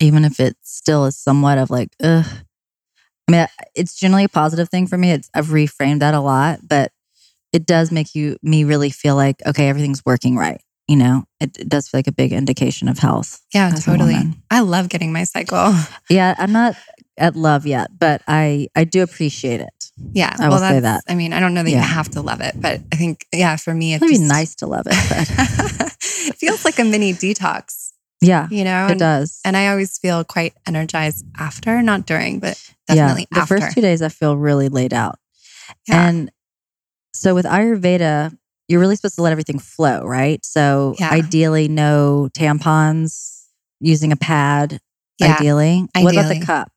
[0.00, 2.26] even if it still is somewhat of like, ugh.
[3.26, 5.12] I mean, it's generally a positive thing for me.
[5.12, 6.92] It's I've reframed that a lot, but
[7.54, 10.60] it does make you me really feel like okay, everything's working right.
[10.88, 13.40] You know, it, it does feel like a big indication of health.
[13.54, 14.18] Yeah, totally.
[14.50, 15.72] I love getting my cycle.
[16.10, 16.76] Yeah, I'm not
[17.16, 19.90] at love yet, but I I do appreciate it.
[20.12, 21.76] Yeah, I will say that's- I mean, I don't know that Yeah.
[21.76, 24.28] you have to love it, but I think yeah, for me, it It'd be just-
[24.28, 25.94] nice to love it, but
[26.28, 28.86] it feels like a mini detox, yeah, you know.
[28.86, 29.38] it And, does.
[29.44, 33.58] and I always feel quite energized after, not during, but definitely yeah, the after.
[33.60, 35.18] first two days I feel really laid out.
[35.88, 36.08] Yeah.
[36.08, 36.30] And
[37.14, 40.44] so with Ayurveda, you're really supposed to let everything flow, right?
[40.44, 41.10] So Yeah.
[41.10, 43.42] ideally, no tampons,
[43.80, 44.80] using a pad.
[45.18, 45.36] Yeah.
[45.38, 45.86] Ideally.
[45.94, 46.72] What about the cup?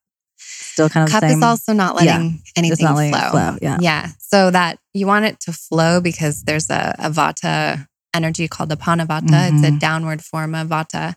[0.78, 3.32] Still kind of Cup is also not letting anything not letting flow.
[3.32, 3.58] flow.
[3.64, 3.78] Yeah.
[3.82, 4.10] Yeah.
[4.20, 8.78] So that you want it to flow because there's a, a vata energy called the
[8.78, 9.52] apana vata.
[9.52, 9.80] It's a Mhm.
[9.80, 11.16] downward form of vata.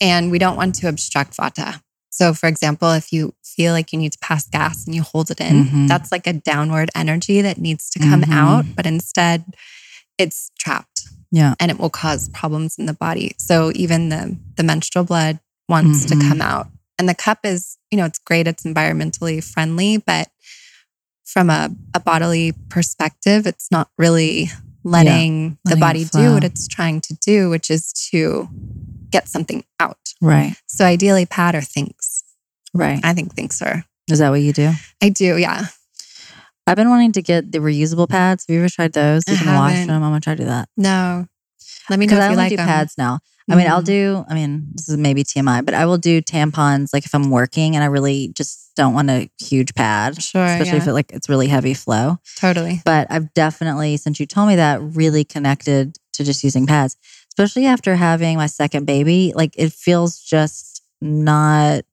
[0.00, 1.80] And we don't want to obstruct vata.
[2.10, 5.32] So, for example, if you feel like you need to pass gas and you hold
[5.32, 5.88] it in, Mhm.
[5.88, 8.32] that's like a downward energy that needs to come Mhm.
[8.32, 9.42] out, but instead
[10.16, 11.54] it's trapped Yeah.
[11.58, 13.34] and it will cause problems in the body.
[13.38, 17.98] So, even the, the menstrual blood wants to come out And the cup is, you
[17.98, 20.28] know, it's great, it's environmentally friendly, but
[21.24, 24.48] from a, a bodily perspective, it's not really
[24.84, 28.48] letting, the letting it body do what it's trying to do, which is to
[29.10, 29.98] get something out.
[30.22, 30.54] Right.
[30.66, 32.22] So ideally, pad or Thinx.
[32.72, 33.00] Right.
[33.04, 33.84] I think Thinx are.
[34.10, 34.72] Is that what you do?
[35.02, 35.66] I do, yeah.
[36.66, 38.44] I've been wanting to get the reusable pads.
[38.48, 39.22] Have you ever tried those?
[39.28, 39.86] You I can wash haven't.
[39.88, 40.02] them.
[40.02, 40.68] I'm gonna try to do that.
[40.76, 41.26] No.
[41.90, 42.66] Let me know Because if I only like do them.
[42.66, 43.20] pads now.
[43.48, 43.86] I mean, I'll Mhm.
[43.86, 44.24] do.
[44.28, 47.76] I mean, this is maybe TMI, but I will do tampons like if I'm working
[47.76, 50.82] and I really just don't want a huge pad, Sure, especially yeah.
[50.82, 52.18] if it like it's really heavy flow.
[52.38, 52.82] Totally.
[52.84, 56.96] But I've definitely, since you told me that, really connected to just using pads,
[57.30, 59.32] especially after having my second baby.
[59.34, 61.84] Like it feels just not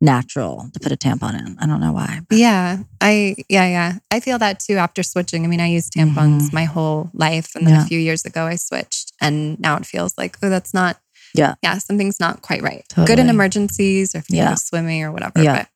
[0.00, 1.56] natural to put a tampon in.
[1.58, 2.20] I don't know why.
[2.28, 5.44] but- Yeah, I yeah yeah I feel that too after switching.
[5.44, 6.52] I mean, I used tampons Mhm.
[6.52, 7.82] my whole life, and then Yeah.
[7.84, 10.98] a few years ago I switched, and now it feels like oh, that's not.
[11.34, 11.54] Yeah.
[11.62, 12.84] yeah, something's not quite right.
[13.04, 14.50] Good in emergencies or if you Yeah.
[14.50, 15.42] go swimming or whatever.
[15.42, 15.56] Yeah.
[15.58, 15.68] but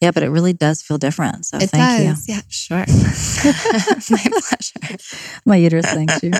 [0.00, 1.46] Yeah, but it really does feel different.
[1.46, 2.28] So it thank does.
[2.28, 2.84] Yeah, sure.
[4.10, 4.98] my pleasure.
[5.46, 6.30] My uterus thanks you.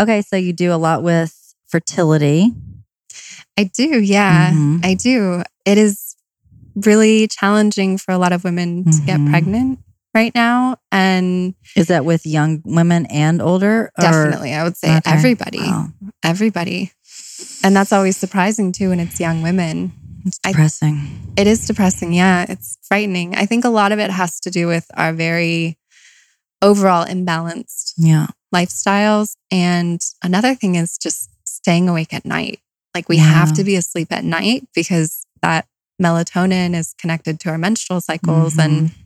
[0.00, 1.34] Okay, so you do a lot with
[1.66, 2.52] fertility.
[3.58, 4.00] I do.
[4.00, 4.84] Yeah, Mhm.
[4.84, 5.42] I do.
[5.64, 6.16] It is
[6.74, 9.30] really challenging for a lot of women to get Mhm.
[9.30, 9.78] pregnant
[10.14, 13.90] right now, and Is that with young women and older?
[13.98, 15.10] or- definitely, I would say Okay.
[15.10, 15.58] everybody.
[15.60, 15.88] Wow.
[16.22, 16.90] everybody.
[17.62, 19.92] And that's always surprising too when it's young women.
[20.24, 21.32] It's I- depressing.
[21.36, 22.12] It is depressing.
[22.14, 23.34] Yeah, it's frightening.
[23.36, 25.76] I think a lot of it has to do with our very
[26.62, 28.28] overall imbalanced yeah.
[28.54, 29.34] lifestyles.
[29.50, 32.60] And another thing is just staying awake at night.
[32.94, 35.66] Like we have to be asleep at night because that
[36.02, 39.00] melatonin is connected to our menstrual cycles and Mm-hmm.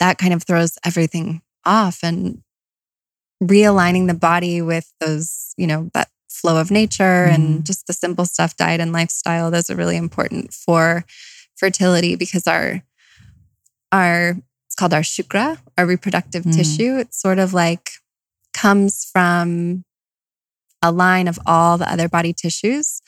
[0.00, 2.42] that kind of throws everything off and
[3.42, 7.34] realigning the body with those, you know, that flow of nature Mhm.
[7.34, 11.04] and just the simple stuff, diet and lifestyle, those are really important for
[11.56, 12.82] fertility because our
[13.92, 16.56] our it's called our shukra, our reproductive Mm.
[16.56, 16.96] tissue.
[16.98, 17.90] It's sort of like
[18.52, 19.84] comes from
[20.82, 23.00] a line of all the other body tissues.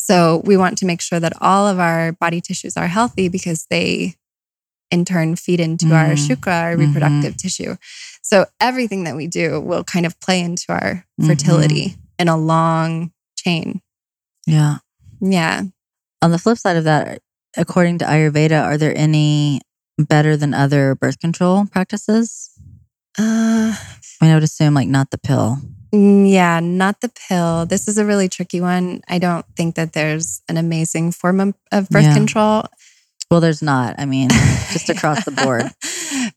[0.00, 3.66] So we want to make sure that all of our body tissues are healthy because
[3.68, 4.14] they
[4.90, 6.28] in turn feed into our Mm.
[6.28, 6.86] shukra, our Mhm.
[6.86, 7.76] reproductive tissue.
[8.22, 11.26] So everything that we do will kind of play into our Mhm.
[11.26, 13.82] fertility in a long chain.
[14.46, 14.78] Yeah.
[15.20, 15.64] Yeah.
[16.22, 17.20] On the flip side of that,
[17.56, 19.60] according to Ayurveda, are there any
[19.98, 22.50] better than other birth control practices?
[23.18, 25.58] Uh, I mean, I would assume like not the pill.
[25.92, 27.66] Mm, Yeah, not the pill.
[27.66, 29.00] This is a really tricky one.
[29.08, 31.54] I don't think that there's an amazing form of,
[31.88, 32.14] birth Yeah.
[32.14, 32.64] control.
[33.30, 33.94] Well, there's not.
[33.98, 34.28] I mean,
[34.72, 35.70] just across the board.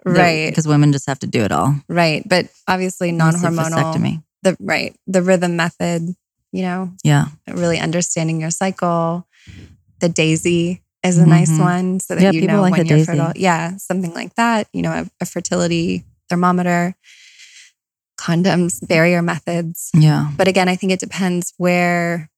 [0.05, 1.75] right, Because women just have to do it all.
[1.87, 2.27] right.
[2.27, 4.21] But obviously, non hormonal.
[4.43, 6.15] The right, the rhythm method.
[6.51, 7.27] You know, Yeah.
[7.47, 9.25] really understanding your cycle.
[10.01, 11.59] The Daysy is a nice Mhm.
[11.59, 13.05] one, so that Yeah, you people know like when you're Daysy.
[13.05, 13.31] fertile.
[13.35, 14.67] Yeah, something like that.
[14.73, 16.93] You know, a, a fertility thermometer,
[18.21, 19.89] condoms, barrier methods.
[19.93, 20.29] Yeah.
[20.37, 22.29] But again, I think it depends where,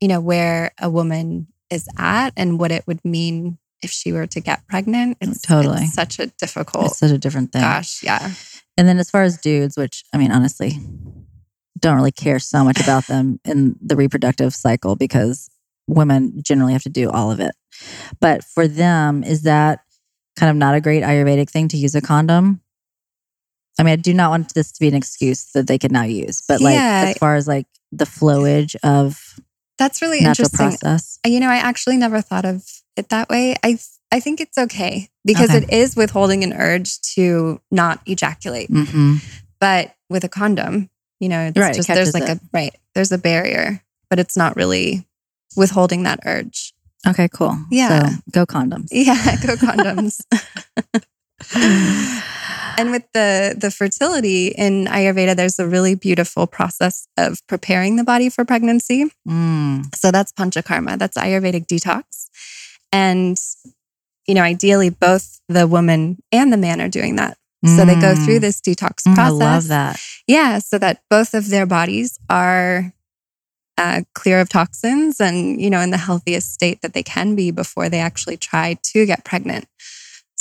[0.00, 4.26] you know, where a woman is at and what it would mean if she were
[4.28, 5.18] to get pregnant.
[5.20, 5.82] It's Totally.
[5.84, 6.86] it's such a difficult.
[6.86, 7.62] It's such a different thing.
[7.62, 8.32] Gosh, yeah,
[8.76, 10.78] And then as far as dudes, which I mean, honestly,
[11.78, 15.48] don't really care so much about them in the reproductive cycle because
[15.86, 17.52] women generally have to do all of it.
[18.20, 19.80] But for them, is that
[20.36, 22.60] kind of not a great Ayurvedic thing to use a condom?
[23.80, 26.04] I mean, I do not want this to be an excuse that they can now
[26.04, 27.06] use, but like Yeah.
[27.08, 29.18] as far as like the flowage of
[29.78, 30.58] that's really interesting.
[30.58, 31.18] process.
[31.26, 32.62] You know, I actually never thought of
[32.96, 33.56] it that way.
[33.64, 33.78] I
[34.12, 35.64] I think it's okay because Okay.
[35.64, 38.68] it is withholding an urge to not ejaculate.
[38.68, 39.16] hmm
[39.60, 40.90] But with a condom,
[41.20, 42.36] you know, it's Right, just there's like it.
[42.36, 45.06] a right, there's a barrier, but it's not really
[45.56, 46.74] withholding that urge.
[47.06, 47.56] Okay, cool.
[47.70, 48.10] Yeah.
[48.10, 48.88] So go condoms.
[48.92, 50.20] Yeah, go condoms.
[52.78, 58.04] and with the the fertility in Ayurveda, there's a really beautiful process of preparing the
[58.04, 59.06] body for pregnancy.
[59.28, 59.94] Mm.
[59.94, 60.98] So that's panchakarma.
[60.98, 62.28] That's Ayurvedic detox.
[62.92, 63.38] And
[64.26, 67.36] you know, ideally both the woman and the man are doing that.
[67.66, 68.40] So they go through Mm.
[68.40, 69.38] this detox Mm, I process.
[69.38, 70.00] love that.
[70.26, 72.94] Yeah, so that both of their bodies are
[73.76, 77.50] uh, clear of toxins and, you know, in the healthiest state that they can be
[77.50, 79.66] before they actually try to get pregnant.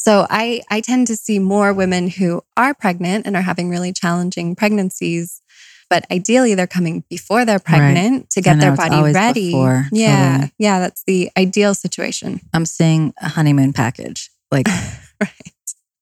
[0.02, 3.91] So I, I tend to see more women who are pregnant and are having really
[3.91, 5.41] challenging pregnancies,
[5.89, 9.50] but ideally they're coming before they're pregnant to get know, their body ready.
[9.52, 10.54] before, Yeah, totally.
[10.58, 12.39] yeah, that's the ideal situation.
[12.54, 14.30] I'm seeing a honeymoon package.
[14.52, 14.68] Like,
[15.22, 15.32] Right.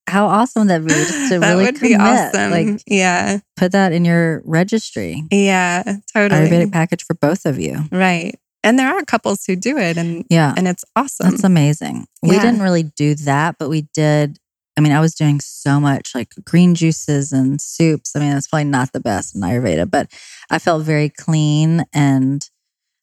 [0.06, 2.00] how awesome that would be just to that really would be commit.
[2.00, 2.50] awesome.
[2.52, 5.24] Like, yeah, put that in your registry.
[5.32, 5.82] yeah,
[6.14, 6.48] totally.
[6.48, 7.80] Ayurvedic package for both of you.
[7.90, 8.38] Right.
[8.64, 10.54] And there are couples who do it and Yeah.
[10.56, 11.30] and it's awesome.
[11.30, 12.06] That's amazing.
[12.22, 14.38] We didn't really do that, but we did.
[14.76, 18.14] I mean, I was doing so much like green juices and soups.
[18.14, 20.08] I mean, it's probably not the best in Ayurveda, but
[20.50, 22.48] I felt very clean and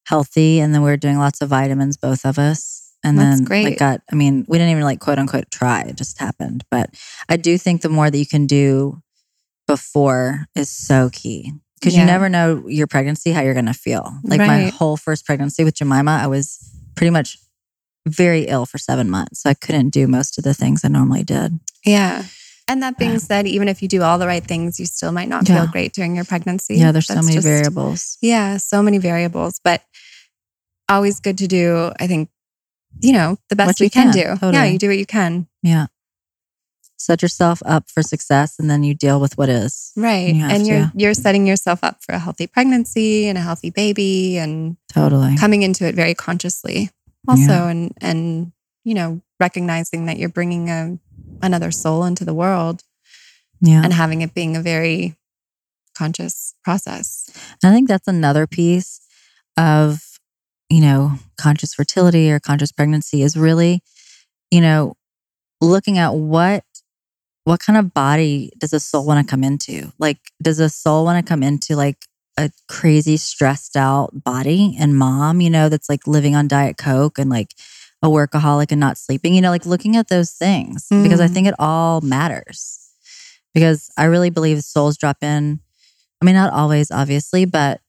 [0.07, 0.61] healthy.
[0.61, 2.93] And then we were doing lots of vitamins, both of us.
[3.03, 3.65] And That's then great.
[3.65, 5.81] like got, I mean, we didn't even like quote unquote try.
[5.81, 6.63] It just happened.
[6.71, 6.91] But
[7.27, 9.01] I do think the more that you can do
[9.67, 11.53] before is so key.
[11.79, 12.01] Because Yeah.
[12.01, 14.17] you never know your pregnancy, how you're going to feel.
[14.23, 16.57] Like my whole first pregnancy with Jemima, I was
[16.95, 17.37] pretty much
[18.07, 19.41] very ill for seven months.
[19.41, 21.59] So I couldn't do most of the things I normally did.
[21.85, 22.23] yeah.
[22.67, 25.29] And that being said, even if you do all the right things, you still might
[25.29, 26.77] not feel great during your pregnancy.
[26.77, 28.17] Yeah, there's so many just- variables.
[28.21, 29.83] Yeah, so many variables, but
[30.89, 32.29] always good to do, I think,
[33.01, 34.51] you know, the best What we can, can, do.
[34.51, 35.47] Yeah, you do what you can.
[35.61, 35.85] Yeah.
[37.05, 39.91] Set yourself up for success and then you deal with what is.
[39.95, 40.33] Right.
[40.33, 40.91] You have and you're to.
[40.95, 45.37] you're setting yourself up for a healthy pregnancy and a healthy baby and Totally.
[45.37, 46.89] coming into it very consciously
[47.27, 47.67] also Yeah.
[47.69, 48.51] and and
[48.83, 50.97] you know recognizing that you're bringing a,
[51.43, 52.81] another soul into the world
[53.61, 53.83] Yeah.
[53.83, 55.15] and having it being a very
[55.95, 57.29] conscious process
[57.63, 58.99] I think that's another piece
[59.57, 60.01] of,
[60.69, 63.81] you know, conscious fertility or conscious pregnancy is really,
[64.51, 64.95] you know,
[65.61, 66.63] looking at what
[67.45, 69.93] what kind of body does a soul want to come into?
[69.99, 72.05] Like, does a soul want to come into like
[72.37, 77.17] a crazy stressed out body and mom, you know, that's like living on Diet Coke
[77.17, 77.53] and like
[78.01, 81.33] a workaholic and not sleeping, you know, like looking at those things because I Mm.
[81.33, 82.79] think it all matters.
[83.53, 85.61] Because I really believe souls drop in.
[86.21, 87.79] I mean, not always, obviously, but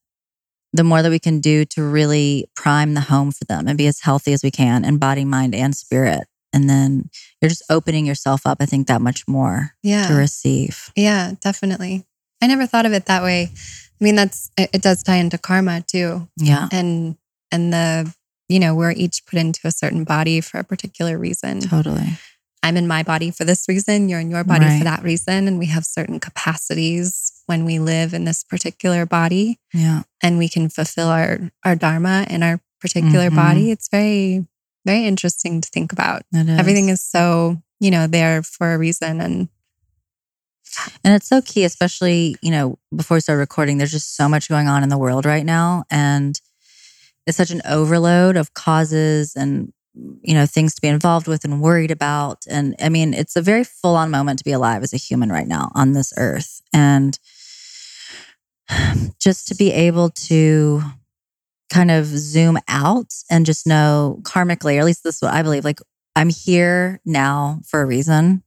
[0.73, 3.87] the more that we can do to really prime the home for them and be
[3.87, 6.29] as healthy as we can in body, mind, and spirit.
[6.57, 10.91] And then you're just opening yourself up, I think, that much more yeah to receive.
[10.97, 12.05] yeah definitely
[12.43, 13.41] i never thought of it that way
[14.01, 17.17] i mean that's it, it does tie into karma too Yeah, and
[17.53, 18.15] and the
[18.49, 22.09] you know we're each put into a certain body for a particular reason totally.
[22.63, 24.79] I'm in my body for this reason, you're in your body Right.
[24.79, 25.47] for that reason.
[25.47, 30.03] And we have certain capacities when we live in this particular body Yeah.
[30.23, 33.37] and we can fulfill our, our dharma in our particular Mhm.
[33.37, 33.71] body.
[33.71, 34.47] It's very,
[34.87, 36.23] very interesting to think about.
[36.33, 36.49] Is.
[36.49, 39.21] Everything is so, you know, there for a reason.
[39.21, 39.49] And
[41.05, 44.49] And it's so key, especially, you know, before we start recording, there's just so much
[44.49, 45.85] going on in the world right now.
[45.91, 46.41] And
[47.27, 49.73] it's such an overload of causes and,
[50.23, 52.45] you know, things to be involved with and worried about.
[52.49, 55.31] And I mean, it's a very full on moment to be alive as a human
[55.31, 56.61] right now on this earth.
[56.73, 57.19] And
[59.19, 60.83] just to be able to
[61.71, 65.43] kind of zoom out and just know karmically, or at least this is what I
[65.43, 65.81] believe, like
[66.15, 68.43] I'm here now for a reason.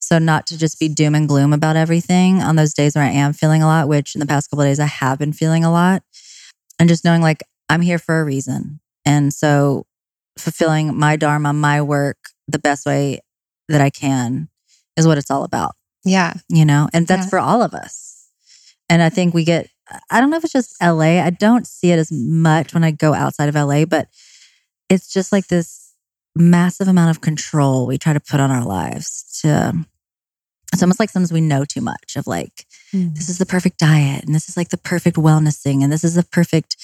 [0.00, 3.10] So not to just be doom and gloom about everything on those days where I
[3.10, 5.64] am feeling a lot, which in the past couple of days I have been feeling
[5.64, 6.02] a lot.
[6.78, 8.80] And just knowing like I'm here for a reason.
[9.04, 9.86] And so
[10.38, 13.20] fulfilling my dharma, my work the best way
[13.68, 14.48] that I can
[14.96, 15.74] is what it's all about,
[16.04, 16.88] yeah, you know?
[16.94, 17.30] And that's Yeah.
[17.30, 18.28] for all of us.
[18.88, 19.68] And I think we get
[20.10, 21.22] I don't know if it's just LA.
[21.22, 24.08] I don't see it as much when I go outside of LA, but
[24.88, 25.94] it's just like this
[26.34, 29.74] massive amount of control we try to put on our lives to
[30.72, 33.30] it's almost like sometimes we know too much of like this mm.
[33.30, 36.14] is the perfect diet and this is like the perfect wellness thing and this is
[36.14, 36.76] the perfect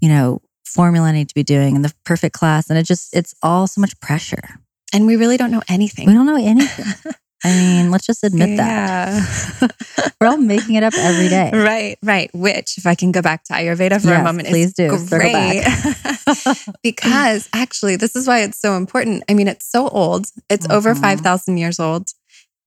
[0.00, 3.14] you know formula i need to be doing and the perfect class and it just
[3.16, 4.60] it's all so much pressure
[4.94, 6.06] and we really don't know anything.
[6.06, 7.12] we don't know anything
[7.44, 9.72] i mean let's just admit that
[10.20, 12.30] we're all making it up every day Right, right.
[12.34, 14.98] Which, if I can go back to Ayurveda for a moment, please do.
[15.08, 15.64] Great.
[16.82, 19.24] because actually, this is why it's so important.
[19.28, 20.26] I mean, it's so old.
[20.48, 21.00] It's over Mhm.
[21.00, 22.08] five thousand years old,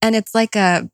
[0.02, 0.88] and it's like a,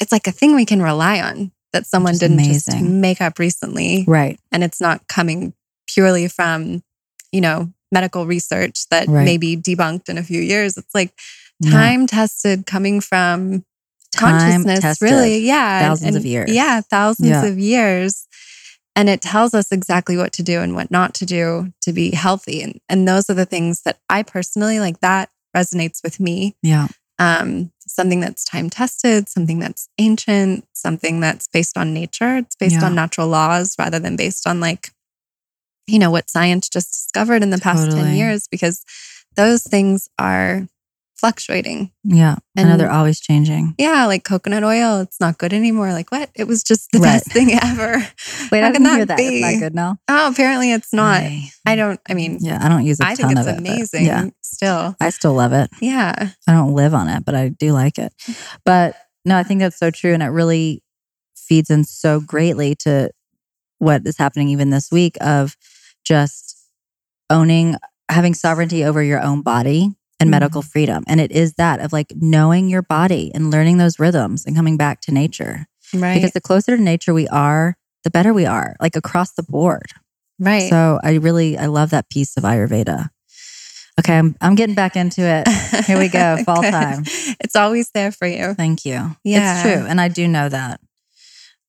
[0.00, 3.38] it's like a thing we can rely on that someone is didn't just make up
[3.38, 5.52] recently, right and it's not coming
[5.86, 6.82] purely from,
[7.32, 9.24] you know, medical research that Right.
[9.24, 10.76] may be debunked in a few years.
[10.76, 11.12] It's like
[11.60, 11.70] Yeah.
[11.72, 13.64] time tested, coming from
[14.12, 15.04] time consciousness tested.
[15.10, 16.50] really yeah Thousands of years.
[16.50, 17.44] yeah thousands Yeah.
[17.44, 18.26] of years
[18.96, 22.10] and it tells us exactly what to do and what not to do to be
[22.12, 26.56] healthy and and those are the things that i personally like that resonates with me
[26.62, 26.86] yeah
[27.18, 32.76] um something that's time tested something that's ancient something that's based on nature it's based
[32.80, 32.86] Yeah.
[32.86, 34.90] on natural laws rather than based on like
[35.86, 38.82] you know what science just discovered in the past 10 years because
[39.36, 40.66] those things are
[41.18, 45.52] fluctuating yeah i know And- they're always changing yeah, like coconut oil, it's not good
[45.52, 45.92] anymore.
[45.92, 46.30] Like what?
[46.34, 47.14] It was just the Right.
[47.14, 47.98] best thing ever.
[48.52, 50.92] wait How i can didn't hear that that it's not good now Oh, apparently it's
[50.92, 51.20] not.
[51.20, 52.00] I, I don't.
[52.08, 54.04] I mean, yeah i don't use a I think it's of it amazing.
[54.06, 57.72] yeah Still, i still love it yeah, I don't live on it, but I do
[57.72, 58.12] like it.
[58.64, 60.14] But no, I think that's so true.
[60.14, 60.82] And it really
[61.36, 63.10] feeds in so greatly to
[63.78, 65.56] what is happening even this week of
[66.04, 66.56] just
[67.30, 67.76] owning,
[68.10, 70.32] having sovereignty over your own body and Mhm.
[70.32, 71.04] medical freedom.
[71.06, 74.76] And it is that of like knowing your body and learning those rhythms and coming
[74.76, 75.66] back to nature.
[75.94, 76.14] Right.
[76.14, 79.86] Because the closer to nature we are, the better we are, like across the board.
[80.38, 80.68] right.
[80.70, 83.10] So I really I love that piece of Ayurveda.
[83.98, 85.48] Okay, I'm I'm getting back into it.
[85.86, 87.02] Here we go, fall time.
[87.40, 88.54] It's always there for you.
[88.54, 89.16] Thank you.
[89.24, 89.54] Yeah.
[89.54, 89.86] It's true.
[89.88, 90.80] And I do know that.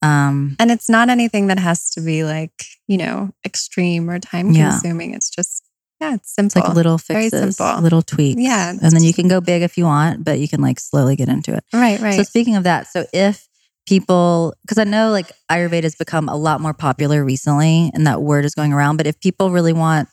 [0.01, 2.53] Um And it's not anything that has to be like,
[2.87, 4.69] you know, extreme or time Yeah.
[4.71, 5.13] consuming.
[5.13, 5.63] It's just,
[6.01, 6.61] yeah, it's it's simple.
[6.61, 7.81] like little Very fixes, simple.
[7.81, 8.41] little tweaks.
[8.41, 8.69] Yeah.
[8.69, 11.27] And then you can go big if you want, but you can like slowly get
[11.29, 11.63] into it.
[11.73, 12.15] right, right.
[12.15, 13.47] So speaking of that, so if
[13.85, 18.21] people because I know like Ayurveda has become a lot more popular recently and that
[18.21, 20.07] word is going around, but if people really want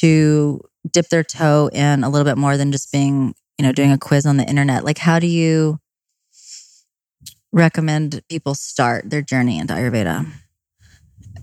[0.00, 0.60] to
[0.92, 3.98] dip their toe in a little bit more than just being, you know, doing a
[3.98, 5.78] quiz on the internet, like how do you
[7.52, 10.26] recommend people start their journey into Ayurveda?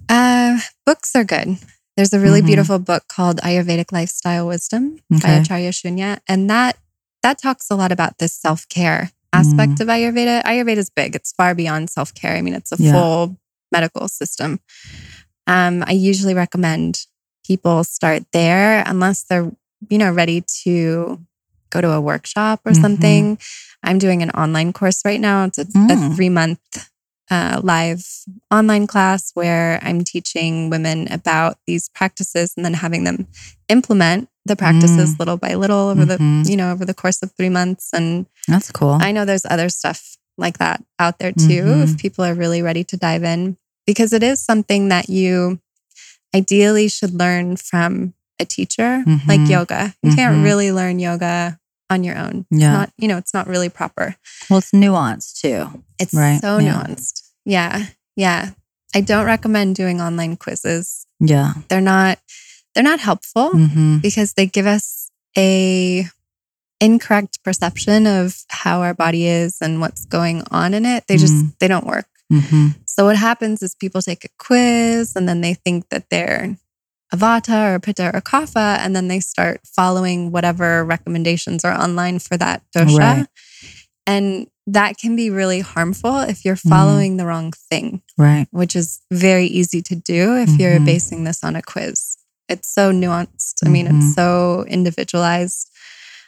[0.09, 1.57] uh, books are good.
[1.95, 2.45] There's a really Mhm.
[2.47, 5.37] beautiful book called Ayurvedic Lifestyle Wisdom by Okay.
[5.41, 6.19] Acharya Shunya.
[6.27, 6.77] And that
[7.21, 9.81] that talks a lot about this self-care aspect Mm-hmm.
[9.83, 10.43] of Ayurveda.
[10.43, 11.15] Ayurveda is big.
[11.15, 12.35] It's far beyond self-care.
[12.35, 12.91] I mean, it's a Yeah.
[12.91, 13.37] full
[13.71, 14.59] medical system.
[15.47, 17.05] Um, I usually recommend
[17.47, 19.49] people start there unless they're,
[19.89, 21.25] you know, ready to
[21.69, 22.81] go to a workshop or Mhm.
[22.81, 23.37] something.
[23.83, 25.45] I'm doing an online course right now.
[25.45, 26.15] It's a, a Mm.
[26.15, 26.59] three month
[27.31, 28.05] uh, live
[28.51, 33.27] online class where I'm teaching women about these practices and then having them
[33.69, 36.43] implement the practices little by little over Mhm.
[36.43, 37.89] the, you know, over the course of three months.
[37.93, 38.97] And That's cool.
[39.01, 41.83] I know there's other stuff like that out there too, Mhm.
[41.83, 43.55] if people are really ready to dive in,
[43.87, 45.59] because it is something that you
[46.35, 49.49] ideally should learn from a teacher, like Mhm.
[49.49, 49.93] yoga.
[50.03, 50.43] You can't Mhm.
[50.43, 51.59] really learn yoga
[51.93, 52.45] on your own.
[52.51, 52.73] It's Yeah.
[52.73, 54.15] not, you know, it's not really proper.
[54.49, 55.83] well, it's nuanced too.
[55.99, 56.73] It's Right, so yeah.
[56.83, 57.21] nuanced.
[57.45, 57.85] Yeah.
[58.15, 58.51] Yeah.
[58.95, 61.05] I don't recommend doing online quizzes.
[61.19, 61.53] Yeah.
[61.69, 62.19] They're not
[62.73, 66.07] they're not helpful hmm because they give us a
[66.81, 71.05] incorrect perception of how our body is and what's going on in it.
[71.07, 71.53] They just Mhm.
[71.59, 72.07] they don't work.
[72.29, 76.57] hmm So what happens is people take a quiz and then they think that they're
[77.13, 82.19] a Vata or Pitta or Kapha, and then they start following whatever recommendations are online
[82.19, 82.97] for that dosha.
[82.97, 83.27] Right.
[84.07, 86.69] And that can be really harmful if you're Mhm.
[86.69, 88.47] following the wrong thing, Right.
[88.51, 90.85] which is very easy to do if you're Mhm.
[90.85, 92.17] basing this on a quiz.
[92.49, 93.55] It's so nuanced.
[93.65, 95.69] I mean, it's so individualized.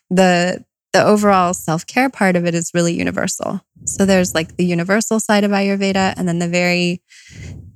[0.09, 0.63] The
[0.93, 3.59] the overall self-care part of it is really universal.
[3.85, 7.01] So there's like the universal side of Ayurveda and then the very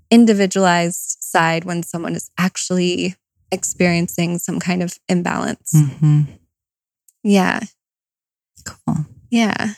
[0.10, 3.16] individualized side when someone is actually
[3.52, 5.72] experiencing some kind of imbalance.
[5.76, 6.22] hmm
[7.24, 7.60] Yeah.
[8.66, 9.06] Cool.
[9.30, 9.74] Yeah.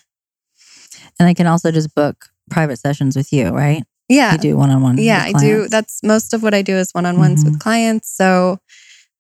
[1.19, 3.83] And I can also just book private sessions with you, right?
[4.09, 4.33] Yeah.
[4.33, 4.97] You do one on one.
[4.97, 5.67] Yeah, I do.
[5.69, 7.45] That's most of what I do is one on ones Mhm.
[7.45, 8.09] with clients.
[8.15, 8.59] So,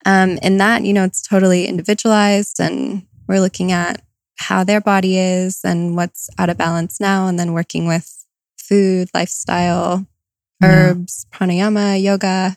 [0.05, 4.01] um, in that, you know, it's totally individualized, and we're looking at
[4.37, 8.25] how their body is and what's out of balance now, and then working with
[8.57, 10.05] food, lifestyle,
[10.63, 12.55] herbs, pranayama, yoga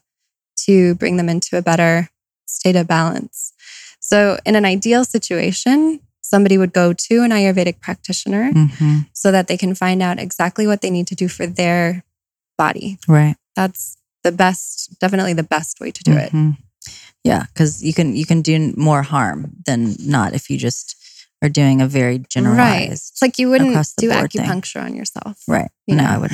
[0.66, 2.08] to bring them into a better
[2.46, 3.52] state of balance.
[4.00, 9.46] So, in an ideal situation, somebody would go to an Ayurvedic practitioner hmm so that
[9.46, 12.04] they can find out exactly what they need to do for their
[12.58, 12.98] body.
[13.08, 13.36] Right.
[13.56, 16.32] That's the best, definitely the best way to do it.
[16.32, 16.58] Mhm.
[17.22, 20.96] Yeah, because you can you can do more harm than not if you just
[21.44, 22.28] are doing a very Right.
[22.28, 23.12] generalized.
[23.12, 24.44] It's like you wouldn't do board thing.
[24.44, 25.42] acupuncture on yourself.
[25.46, 25.70] Right.
[25.86, 26.10] you no, know?
[26.10, 26.32] I would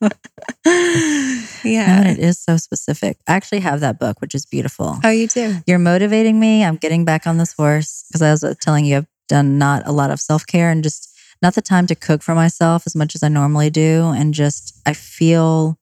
[0.00, 0.12] not.
[1.64, 2.00] Yeah.
[2.00, 3.18] And it is so specific.
[3.28, 4.96] I actually have that book, which is beautiful.
[5.04, 5.56] Oh, you do?
[5.66, 6.64] You're motivating me.
[6.64, 9.86] I'm getting back on this horse because I was uh, telling you I've done not
[9.86, 11.08] a lot of self care and just
[11.42, 14.12] not the time to cook for myself as much as I normally do.
[14.14, 15.78] And just, I feel,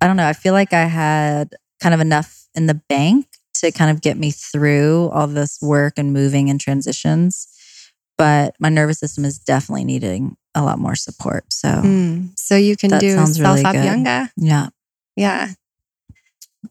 [0.00, 3.26] I don't know, I feel like I had kind of enough in the bank
[3.60, 7.46] to kind of get me through all this work and moving and transitions.
[8.18, 11.44] But my nervous system is definitely needing a lot more support.
[11.52, 12.32] So, Mm.
[12.38, 13.74] So you can do self really good.
[13.76, 14.30] abhyanga.
[14.36, 14.68] yeah.
[15.16, 15.52] Yeah.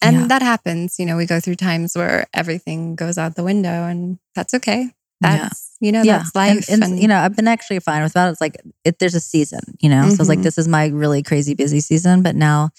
[0.01, 0.27] And Yeah.
[0.27, 0.99] that happens.
[0.99, 4.93] You know, we go through times where everything goes out the window, and that's okay.
[5.21, 6.69] That's, you know, that's life.
[6.69, 8.29] And, and, you know, I've been actually fine with that.
[8.31, 10.07] It's like it, there's a season, you know.
[10.09, 10.43] So it's like Mhm.
[10.43, 12.69] this is my really crazy busy season, but now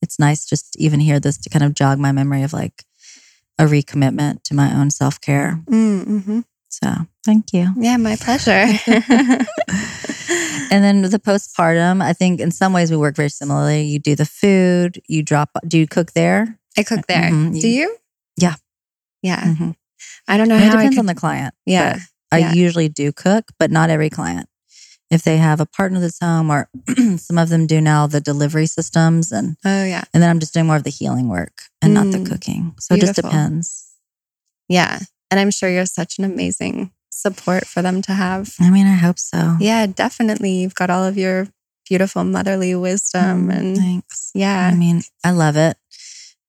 [0.00, 2.84] it's nice just to even hear this to kind of jog my memory of like
[3.58, 5.60] a recommitment to my own self care.
[5.66, 6.40] Mm-hmm.
[6.68, 6.88] So
[7.24, 7.68] thank you.
[7.76, 8.66] Yeah, my pleasure.
[10.72, 13.82] And then the postpartum, I think in some ways we work very similarly.
[13.82, 15.50] You do the food, you drop.
[15.68, 16.58] Do you cook there?
[16.78, 17.30] I cook there.
[17.30, 17.60] Mhm.
[17.60, 17.94] Do you?
[18.38, 18.54] Yeah.
[19.22, 19.42] Yeah.
[19.44, 19.74] Mhm.
[20.26, 21.00] I don't know it how depends could.
[21.00, 21.54] on the client.
[21.66, 21.98] yeah.
[22.30, 22.52] I yeah.
[22.54, 24.48] usually do cook, but not every client.
[25.12, 26.68] If they have a partner that's home, or
[27.18, 30.04] some of them do now the delivery systems, and Oh, yeah.
[30.14, 31.64] and then I'm just doing more of the healing work.
[31.82, 32.74] and not the Mm, cooking.
[32.80, 33.90] So it just depends.
[34.68, 35.00] Yeah.
[35.30, 38.54] And I'm sure you're such an amazing support for them to have.
[38.60, 39.56] I mean, I hope so.
[39.60, 40.52] Yeah, definitely.
[40.62, 41.48] You've got all of your
[41.88, 44.30] beautiful motherly wisdom Mm, and thanks.
[44.34, 44.70] yeah.
[44.72, 45.76] I mean, I love it.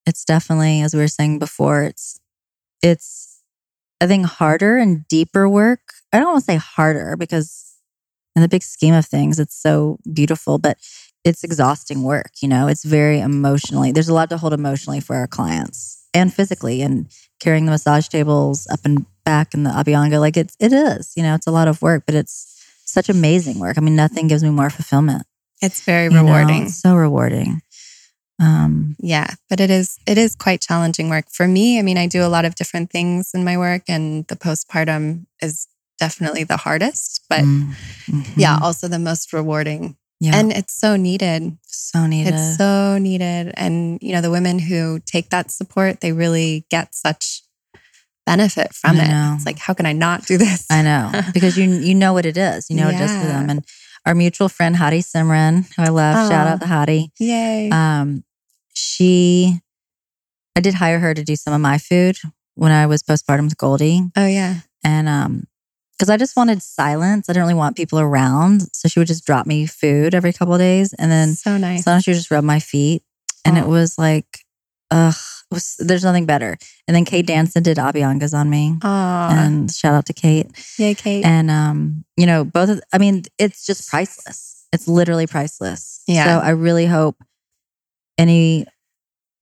[0.06, 2.18] It's definitely, as we were saying before, it's
[2.82, 3.42] it's
[4.00, 5.80] I think harder and deeper work.
[6.12, 7.73] I don't want to say harder because
[8.36, 10.78] in the big scheme of things, it's so beautiful, but
[11.24, 12.68] it's exhausting work, you know.
[12.68, 13.92] It's very emotionally.
[13.92, 17.10] There's a lot to hold emotionally for our clients and physically and
[17.40, 20.20] carrying the massage tables up and back in the abhyanga.
[20.20, 22.50] Like it's it is, you know, it's a lot of work, but it's
[22.84, 23.78] such amazing work.
[23.78, 25.26] I mean, nothing gives me more fulfillment.
[25.62, 26.24] It's very you know?
[26.24, 26.64] rewarding.
[26.64, 27.62] It's so rewarding.
[28.40, 31.78] Um Yeah, but it is it is quite challenging work for me.
[31.78, 35.26] I mean, I do a lot of different things in my work and the postpartum
[35.40, 35.68] is
[35.98, 37.74] definitely the hardest, but Mm,
[38.06, 38.26] mhm.
[38.36, 39.96] yeah, also the most rewarding.
[40.20, 41.56] yeah, And it's so needed.
[41.66, 42.34] so needed.
[42.34, 46.94] It's so needed and you know, the women who take that support, they really get
[46.94, 47.42] such
[48.26, 49.08] benefit from it.
[49.36, 50.66] It's like how can I not do this?
[50.70, 52.70] I know because you you know what it is.
[52.70, 53.50] You know what it does for them.
[53.50, 53.64] And
[54.06, 57.10] our mutual friend Hadi Simran, who I love, shout out to Hadi.
[57.18, 57.70] Yay.
[57.70, 58.24] Um,
[58.74, 59.60] she,
[60.56, 62.16] I did hire her to do some of my food
[62.54, 64.60] when I was postpartum with Goldie, oh yeah.
[64.84, 65.44] and um,
[65.96, 67.28] because I just wanted silence.
[67.28, 70.54] I didn't really want people around, so she would just drop me food every couple
[70.54, 71.84] of days, and then so nice.
[71.84, 73.02] sometimes she would just rub my feet,
[73.44, 74.44] and it was like,
[74.90, 75.14] ugh,
[75.50, 76.56] was, there's nothing better.
[76.86, 78.76] And then Kate Danson did abhyangas on me.
[78.82, 80.46] Oh, And shout out to Kate.
[80.78, 81.24] yay, Kate.
[81.24, 84.66] And um, you know, both of I mean, it's just priceless.
[84.72, 86.02] It's literally priceless.
[86.06, 86.24] Yeah.
[86.40, 87.16] So I really hope
[88.18, 88.66] any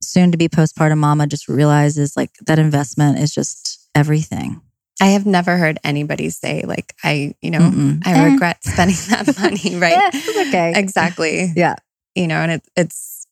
[0.03, 4.61] soon to be postpartum mama just realizes like that investment is just everything.
[5.03, 8.07] I have never heard anybody say like I, you know, Mm-mm.
[8.07, 8.25] I Eh.
[8.33, 9.99] regret spending that money, right?
[9.99, 10.73] Eh, it's okay.
[10.77, 11.53] Exactly.
[11.57, 11.75] Yeah.
[12.15, 13.27] You know, and it, it's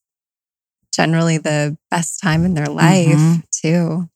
[0.93, 3.43] generally the best time in their life Mhm.
[3.53, 4.09] too.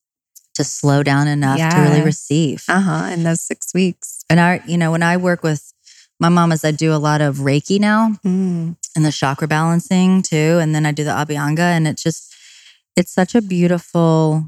[0.57, 2.65] To slow down enough to really receive.
[2.69, 3.11] Uh huh.
[3.13, 4.25] In those six weeks.
[4.29, 5.73] And I, you know, when I work with
[6.21, 8.77] my mamas, I do a lot of Reiki now Mm.
[8.97, 10.59] and the chakra balancing too.
[10.61, 11.59] And then I do the Abhyanga.
[11.77, 12.35] And it's just,
[12.97, 14.45] it's such a beautiful,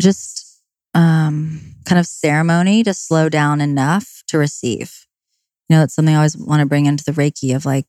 [0.00, 0.43] just
[0.94, 5.06] um, kind of ceremony to slow down enough to receive.
[5.68, 7.86] You know, that's something I always want to bring into the Reiki of like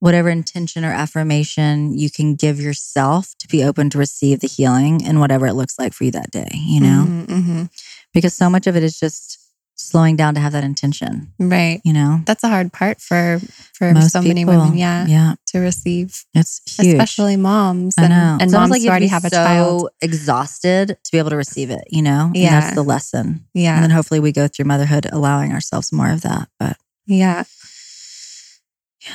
[0.00, 5.04] whatever intention or affirmation you can give yourself to be open to receive the healing
[5.04, 7.04] and whatever it looks like for you that day, you know?
[7.08, 7.70] Mhm, mhm.
[8.14, 9.38] Because so much of it is just
[9.80, 11.80] slowing down to have that intention, Right.
[11.84, 12.20] you know?
[12.26, 13.40] That's a hard part for
[13.74, 14.76] for Most so many women.
[14.76, 15.34] Yeah, Yeah.
[15.46, 16.88] to receive, It's huge.
[16.94, 18.38] especially moms I and, know.
[18.40, 19.88] and moms you who already have a so child.
[20.02, 22.26] exhausted to be able to receive it, you know?
[22.26, 22.60] And Yeah.
[22.60, 23.46] that's the lesson.
[23.54, 23.74] Yeah.
[23.76, 26.48] And then hopefully we go through motherhood allowing ourselves more of that.
[26.58, 26.76] But
[27.06, 27.44] yeah.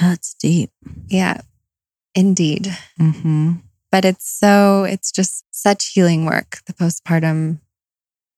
[0.01, 0.71] yeah, it's deep.
[1.07, 1.41] Yeah.
[2.15, 2.75] Indeed.
[2.97, 3.53] hmm
[3.91, 7.59] but it's so it's just such healing work the postpartum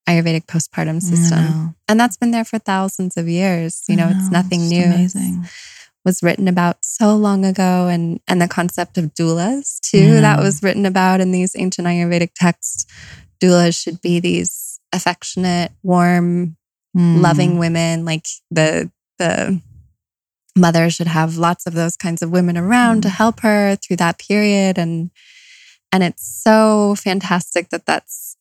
[0.08, 1.74] ayurvedic postpartum system.
[1.88, 3.82] and that's been there for thousands of years.
[3.88, 4.82] You know, it's nothing new.
[4.82, 5.46] It Amazing.
[6.04, 10.62] was written about so long ago and and the concept of doulas too that was
[10.62, 12.86] written about in these ancient ayurvedic texts.
[13.42, 16.56] Doulas should be these affectionate warm
[16.96, 17.20] Mm.
[17.20, 19.60] loving women like the the
[20.56, 23.16] mother should have lots of those kinds of women around to Mm.
[23.16, 24.78] help her through that period.
[24.78, 25.10] And
[25.92, 28.35] and it's so fantastic that that's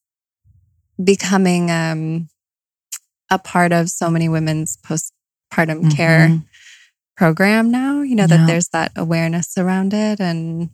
[1.04, 2.30] becoming um
[3.32, 6.44] a part of so many women's postpartum care Mhm.
[7.18, 8.38] program now you know Yeah.
[8.38, 10.70] that there's that awareness around it and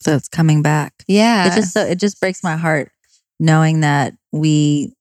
[0.00, 0.92] So it's coming back.
[1.08, 2.92] yeah It just so it just breaks my heart
[3.40, 4.94] knowing that we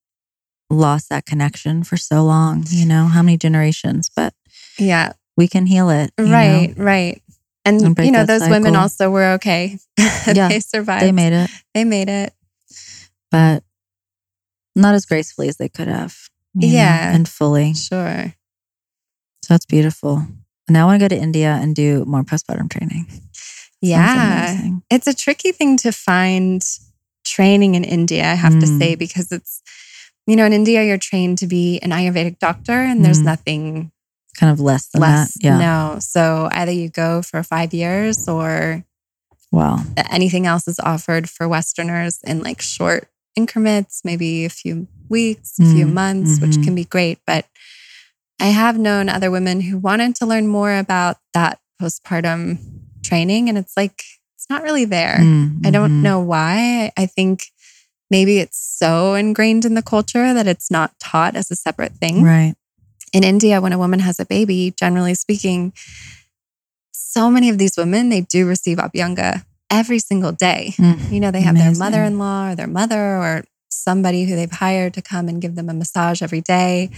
[0.69, 2.65] lost that connection for so long.
[2.69, 4.33] You know how many generations, but
[4.79, 6.11] yeah we can heal it.
[6.17, 6.33] you know?
[6.33, 7.21] right right
[7.63, 9.77] and, And you know those women also were okay
[10.27, 12.33] Yeah, they survived They made it, they made it
[13.29, 13.63] but
[14.77, 16.15] not as gracefully as they could have.
[16.59, 17.13] you know, Yeah.
[17.13, 17.73] and fully.
[17.75, 18.33] sure
[19.43, 20.25] So that's beautiful.
[20.69, 23.05] Now I want to go to India and do more postpartum training.
[23.81, 24.69] Yeah.
[24.89, 26.61] It's a tricky thing to find
[27.23, 28.79] training in India, I have to Mm.
[28.79, 29.61] say, because it's,
[30.25, 33.25] you know, in India, you're trained to be an Ayurvedic doctor and there's Mm.
[33.25, 33.91] nothing
[34.39, 35.33] Kind of less than less.
[35.33, 35.43] that.
[35.43, 35.57] Yeah.
[35.57, 35.99] No.
[35.99, 38.83] So either you go for five years or
[39.51, 39.83] Wow.
[40.09, 45.63] anything else is offered for Westerners in like short increments, maybe a few weeks, a
[45.63, 46.63] few Mm, months, which mhm.
[46.65, 47.19] can be great.
[47.25, 47.45] But
[48.39, 52.57] I have known other women who wanted to learn more about that postpartum
[53.03, 54.03] training, and it's like,
[54.35, 55.17] it's not really there.
[55.21, 56.01] Mm, I don't mhm.
[56.03, 56.91] know why.
[56.97, 57.45] I think
[58.11, 62.23] maybe it's so ingrained in the culture that it's not taught as a separate thing.
[62.23, 62.55] Right.
[63.13, 65.71] In India, when a woman has a baby, generally speaking,
[66.91, 70.73] so many of these women, they do receive Abhyanga every single day.
[70.77, 71.73] Mm, You know, they have Amazing.
[71.73, 75.41] their mother in law or their mother or somebody who they've hired to come and
[75.41, 76.89] give them a massage every day.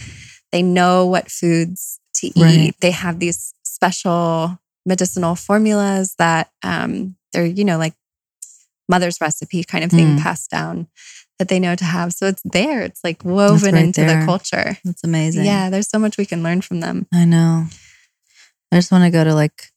[0.51, 2.35] They know what foods to eat.
[2.37, 2.73] Right.
[2.79, 7.93] They have these special medicinal formulas that um, they're, you know, like
[8.87, 10.21] mother's recipe kind of thing Mm.
[10.21, 10.87] passed down
[11.37, 12.11] that they know to have.
[12.13, 12.81] So it's there.
[12.81, 14.19] It's like woven right into there.
[14.21, 14.77] the culture.
[14.83, 15.45] That's amazing.
[15.45, 17.05] Yeah, there's so much we can learn from them.
[17.13, 17.67] I know.
[18.71, 19.69] I just want to go to like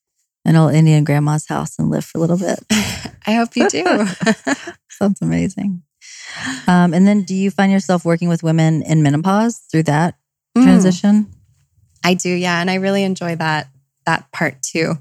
[0.45, 2.59] an old Indian grandma's house and live for a little bit.
[3.27, 3.85] I hope you do.
[4.91, 5.83] Sounds amazing.
[6.67, 10.17] Um, and then do you find yourself working with women in menopause through that
[10.57, 10.65] Mm.
[10.65, 11.27] transition?
[12.05, 13.69] I do, yeah, and I really enjoy that
[14.05, 14.99] that part too.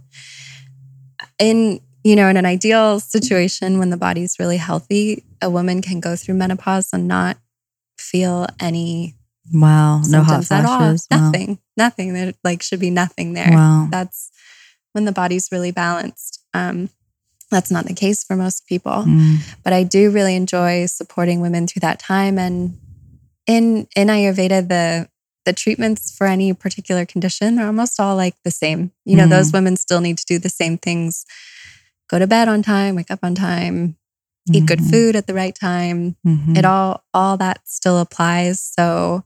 [1.40, 6.00] In you know, in an ideal situation when the body's really healthy, a woman can
[6.00, 7.38] go through menopause and not
[7.98, 9.16] feel any
[9.54, 10.02] Wow.
[10.08, 10.78] No hot symptoms at all.
[10.80, 11.08] flashes.
[11.12, 11.18] Wow.
[11.32, 11.60] Nothing.
[11.76, 12.14] Nothing.
[12.14, 13.52] There like should be nothing there.
[13.52, 13.88] Wow.
[13.92, 14.32] That's
[14.94, 16.40] when the body's really balanced.
[16.54, 16.90] Um,
[17.50, 21.68] that's not the case for most people Mm, but I do really enjoy supporting women
[21.68, 22.38] through that time.
[22.40, 22.78] And
[23.46, 25.10] in in Ayurveda, the
[25.44, 28.92] the treatments for any particular condition are almost all like the same.
[29.06, 29.30] You know, Mhm.
[29.32, 31.26] those women still need to do the same things:
[32.10, 33.98] go to bed on time, wake up on time,
[34.54, 36.16] eat good mhm, food at the right time.
[36.26, 36.58] mhm.
[36.58, 38.62] It all all that still applies.
[38.62, 39.24] So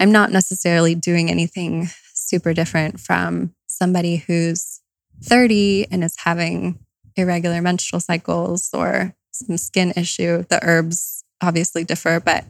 [0.00, 4.80] I'm not necessarily doing anything super different from somebody who's
[5.22, 6.78] 30 and is having
[7.16, 10.44] irregular menstrual cycles or some skin issue.
[10.48, 12.44] The herbs obviously differ, but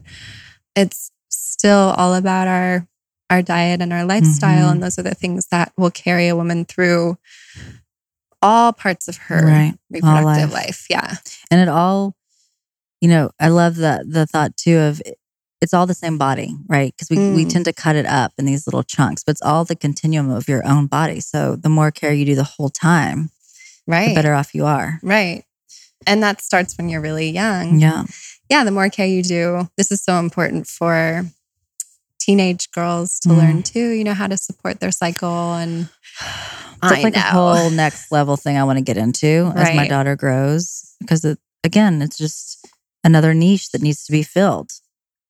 [0.75, 2.87] it's still all about our
[3.29, 4.71] our diet and our lifestyle Mhm.
[4.73, 7.17] and those are the things that will carry a woman through
[8.41, 9.73] all parts of her Right.
[9.89, 10.65] reproductive life.
[10.65, 10.85] life.
[10.89, 11.15] Yeah.
[11.49, 12.15] and it all,
[13.01, 15.01] you know, I love the the thought too of
[15.63, 16.93] it's all the same body, right?
[16.95, 17.49] Because we, we Mm.
[17.53, 20.47] tend to cut it up in these little chunks, but it's all the continuum of
[20.47, 21.19] your own body.
[21.19, 23.29] So the more care you do the whole time,
[23.87, 24.09] Right.
[24.09, 24.99] the better off you are.
[25.01, 25.43] Right.
[26.05, 27.79] And that starts when you're really young.
[27.79, 28.03] Yeah.
[28.49, 31.25] Yeah, the more care you do, this is so important for
[32.19, 33.37] teenage girls to Mm.
[33.37, 35.89] learn too, you know, how to support their cycle and
[36.81, 37.19] That's I like know.
[37.21, 40.83] a whole next level thing I want to get into as my daughter grows.
[40.99, 42.65] Because it, again, it's just
[43.03, 44.71] another niche that needs to be filled.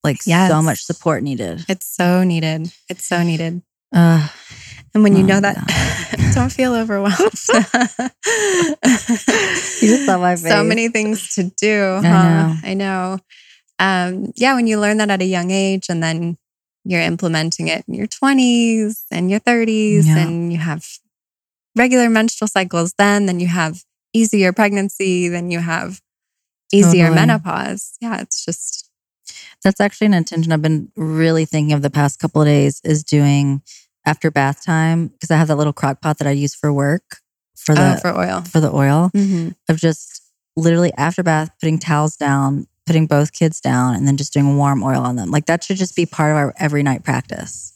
[0.03, 1.63] Like so much support needed.
[1.69, 2.71] it's so needed.
[2.89, 3.61] It's so needed.
[3.93, 4.27] Uh,
[4.93, 5.55] And when you Oh, know that,
[6.35, 7.17] don't feel overwhelmed.
[9.81, 10.47] you just saw my face.
[10.49, 11.99] so many things to do.
[12.03, 12.23] I huh?
[12.23, 12.55] know.
[12.63, 13.19] I know.
[13.79, 16.37] Um, yeah, when you learn that at a young age and then
[16.85, 20.17] you're implementing it in your 20s and your 30s Yeah.
[20.19, 20.85] and you have
[21.75, 23.83] regular menstrual cycles then, then you have
[24.13, 26.01] easier pregnancy, then you have
[26.71, 27.15] easier Totally.
[27.15, 27.93] menopause.
[28.01, 28.89] Yeah, it's just,
[29.63, 33.03] That's actually an intention I've been really thinking of the past couple of days is
[33.03, 33.61] doing
[34.05, 37.19] after bath time because I have that little crock pot that I use for work
[37.55, 38.41] for the oh, for oil.
[38.41, 40.21] for the oil hmm of just
[40.55, 44.83] literally after bath putting towels down, putting both kids down, and then just doing warm
[44.83, 45.31] oil on them.
[45.31, 47.73] Like that should just be part of our every night practice.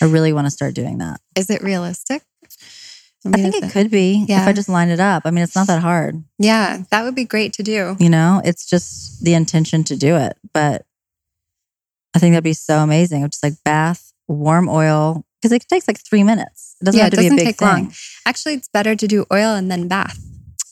[0.00, 1.20] I really want to start doing that.
[1.36, 2.22] Is it realistic?
[3.34, 4.42] I mean, think it could be yeah.
[4.42, 5.22] if I just line it up.
[5.24, 6.22] I mean, it's not that hard.
[6.38, 7.96] Yeah, that would be great to do.
[7.98, 10.36] You know, it's just the intention to do it.
[10.52, 10.86] But
[12.14, 13.28] I think that'd be so amazing.
[13.28, 16.76] Just like bath, warm oil, because it takes like three minutes.
[16.80, 17.68] It doesn't Yeah, have to be a big take thing.
[17.68, 17.92] long.
[18.24, 20.18] Actually, it's better to do oil and then bath.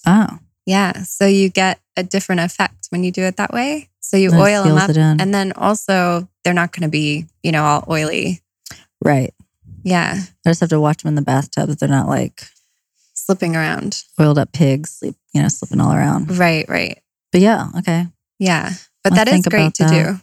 [0.06, 1.02] Oh, Yeah.
[1.02, 3.88] So you get a different effect when you do it that way.
[4.00, 4.90] So you it oil them up.
[5.20, 8.40] And then also, they're not going to be, you know, all oily.
[9.02, 9.32] right.
[9.84, 10.16] Yeah.
[10.46, 12.48] I just have to watch them in the bathtub that they're not like
[13.14, 14.02] Slipping around.
[14.20, 16.36] oiled up pigs, sleep, you know, slipping all around.
[16.36, 16.68] Right.
[16.68, 17.00] Right.
[17.32, 18.06] But yeah, okay.
[18.38, 18.70] Yeah.
[19.02, 19.90] But I'll that is great to that.
[20.16, 20.20] do.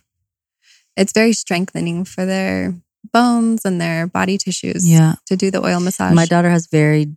[0.98, 2.76] It's very strengthening for their
[3.14, 5.16] bones and their body tissues Yeah.
[5.28, 6.14] to do the oil massage.
[6.14, 7.08] My daughter has very,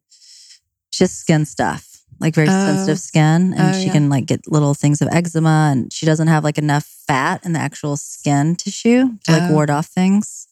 [0.90, 2.50] she has skin stuff, like very Oh.
[2.66, 3.92] sensitive skin, and Oh, she yeah.
[3.92, 7.52] can like get little things of eczema, and she doesn't have like enough fat in
[7.52, 9.52] the actual skin tissue to like Oh.
[9.52, 10.46] ward off things.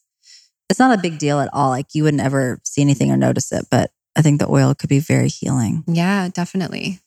[0.73, 1.69] It's not a big deal at all.
[1.69, 4.89] Like you would never see anything or notice it, but I think the oil could
[4.89, 5.85] be very healing.
[5.87, 6.99] yeah, definitely.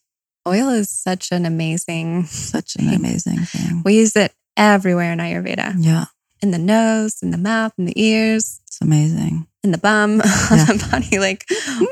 [0.48, 3.82] Oil is such an amazing, Such an amazing thing.
[3.84, 6.06] we use it everywhere in Ayurveda Yeah,
[6.44, 8.62] in the nose, in the mouth, in the ears.
[8.68, 9.48] it's amazing.
[9.64, 11.18] in the bum, on the body.
[11.18, 11.46] Like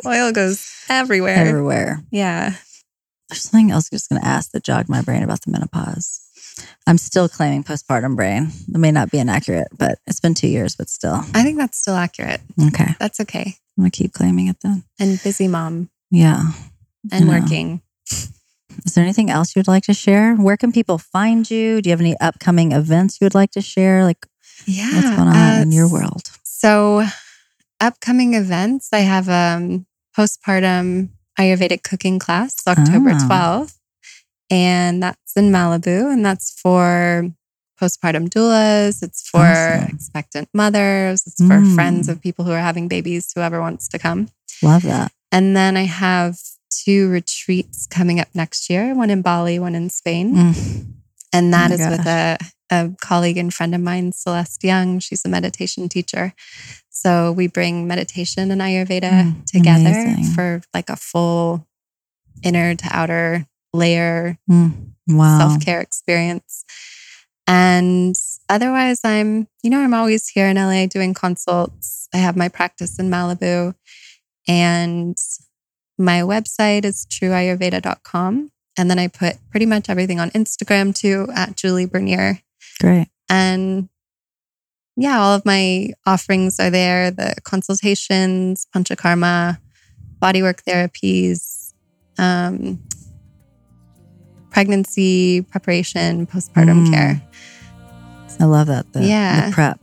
[0.05, 1.35] oil goes everywhere.
[1.47, 2.03] Everywhere.
[2.11, 2.53] Yeah.
[3.29, 6.19] There's something else I was going to ask that jogged my brain about the menopause.
[6.87, 8.51] I'm still claiming postpartum brain.
[8.73, 11.15] It may not be inaccurate, but it's been two years, but still.
[11.33, 12.41] I think that's still accurate.
[12.67, 12.95] Okay.
[12.99, 13.55] That's okay.
[13.77, 14.83] I'm going to keep claiming it then.
[14.99, 16.51] And busy mom Yeah.
[17.11, 17.81] and working.
[18.85, 20.35] Is there anything else you'd like to share?
[20.35, 21.81] Where can people find you?
[21.81, 24.03] Do you have any upcoming events you would like to share?
[24.03, 24.25] Like,
[24.65, 24.93] Yeah.
[24.93, 26.29] what's going on uh, in your world?
[26.43, 27.05] So,
[27.79, 29.85] upcoming events, I have a um,
[30.17, 33.27] postpartum Ayurvedic cooking class, October Ah.
[33.27, 33.73] 12th
[34.53, 37.27] And that's in Malibu, and that's for
[37.81, 39.01] postpartum doulas.
[39.01, 39.89] It's for Awesome.
[39.95, 41.23] expectant mothers.
[41.25, 41.73] It's for Mm.
[41.73, 44.29] friends of people who are having babies, whoever wants to come.
[44.61, 45.11] Love that.
[45.31, 46.37] And then I have
[46.69, 50.35] two retreats coming up next year one in Bali, one in Spain.
[50.35, 50.85] Mm.
[51.33, 52.37] And that my is with a,
[52.69, 54.99] a colleague and friend of mine, Celeste Young.
[54.99, 56.33] She's a meditation teacher.
[56.91, 60.25] So we bring meditation and Ayurveda Mm, together amazing.
[60.35, 61.65] for like a full
[62.43, 64.91] inner to outer layer Mm.
[65.07, 65.39] Wow.
[65.39, 66.63] self care experience.
[67.45, 68.15] And
[68.47, 72.07] otherwise, I'm, you know, I'm always here in LA doing consults.
[72.13, 73.75] I have my practice in Malibu
[74.47, 75.17] and
[75.97, 78.49] my website is trueayurveda.com.
[78.77, 82.39] And then I put pretty much everything on Instagram too at Julie Bernier.
[82.79, 83.09] Great.
[83.29, 83.89] And
[84.95, 89.59] yeah, all of my offerings are there the consultations, panchakarma,
[90.21, 91.73] bodywork therapies,
[92.17, 92.79] um,
[94.53, 96.93] pregnancy preparation, postpartum Mm.
[96.93, 97.21] care.
[98.39, 98.85] I love that.
[98.93, 99.47] The, Yeah.
[99.47, 99.79] The prep.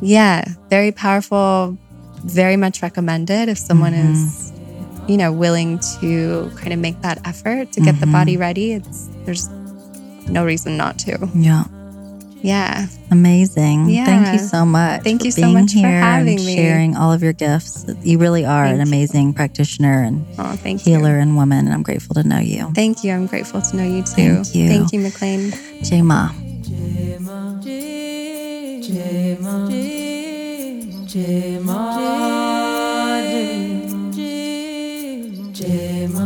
[0.00, 1.76] Yeah, very powerful,
[2.24, 4.12] very much recommended if someone Mhm.
[4.12, 4.52] is,
[5.06, 8.12] you know, willing to kind of make that effort to get the Mhm.
[8.12, 8.72] body ready.
[8.72, 9.48] It's there's
[10.28, 11.28] no reason not to.
[11.34, 11.64] Yeah.
[12.44, 12.88] Yeah.
[13.10, 13.88] Amazing.
[13.88, 14.04] Yeah.
[14.04, 15.02] Thank you so much.
[15.02, 16.54] Thank you so much for having me.
[16.54, 17.86] Sharing all of your gifts.
[18.02, 19.32] You really are thank an amazing you.
[19.32, 21.22] practitioner and oh, healer you.
[21.22, 21.64] and woman.
[21.64, 22.70] And I'm grateful to know you.
[22.74, 23.12] Thank you.
[23.12, 24.44] I'm grateful to know you too.
[24.44, 24.68] Thank you.
[24.68, 25.52] Thank you, McLean.
[25.82, 26.32] Jai Ma.
[35.54, 36.23] Jai Ma.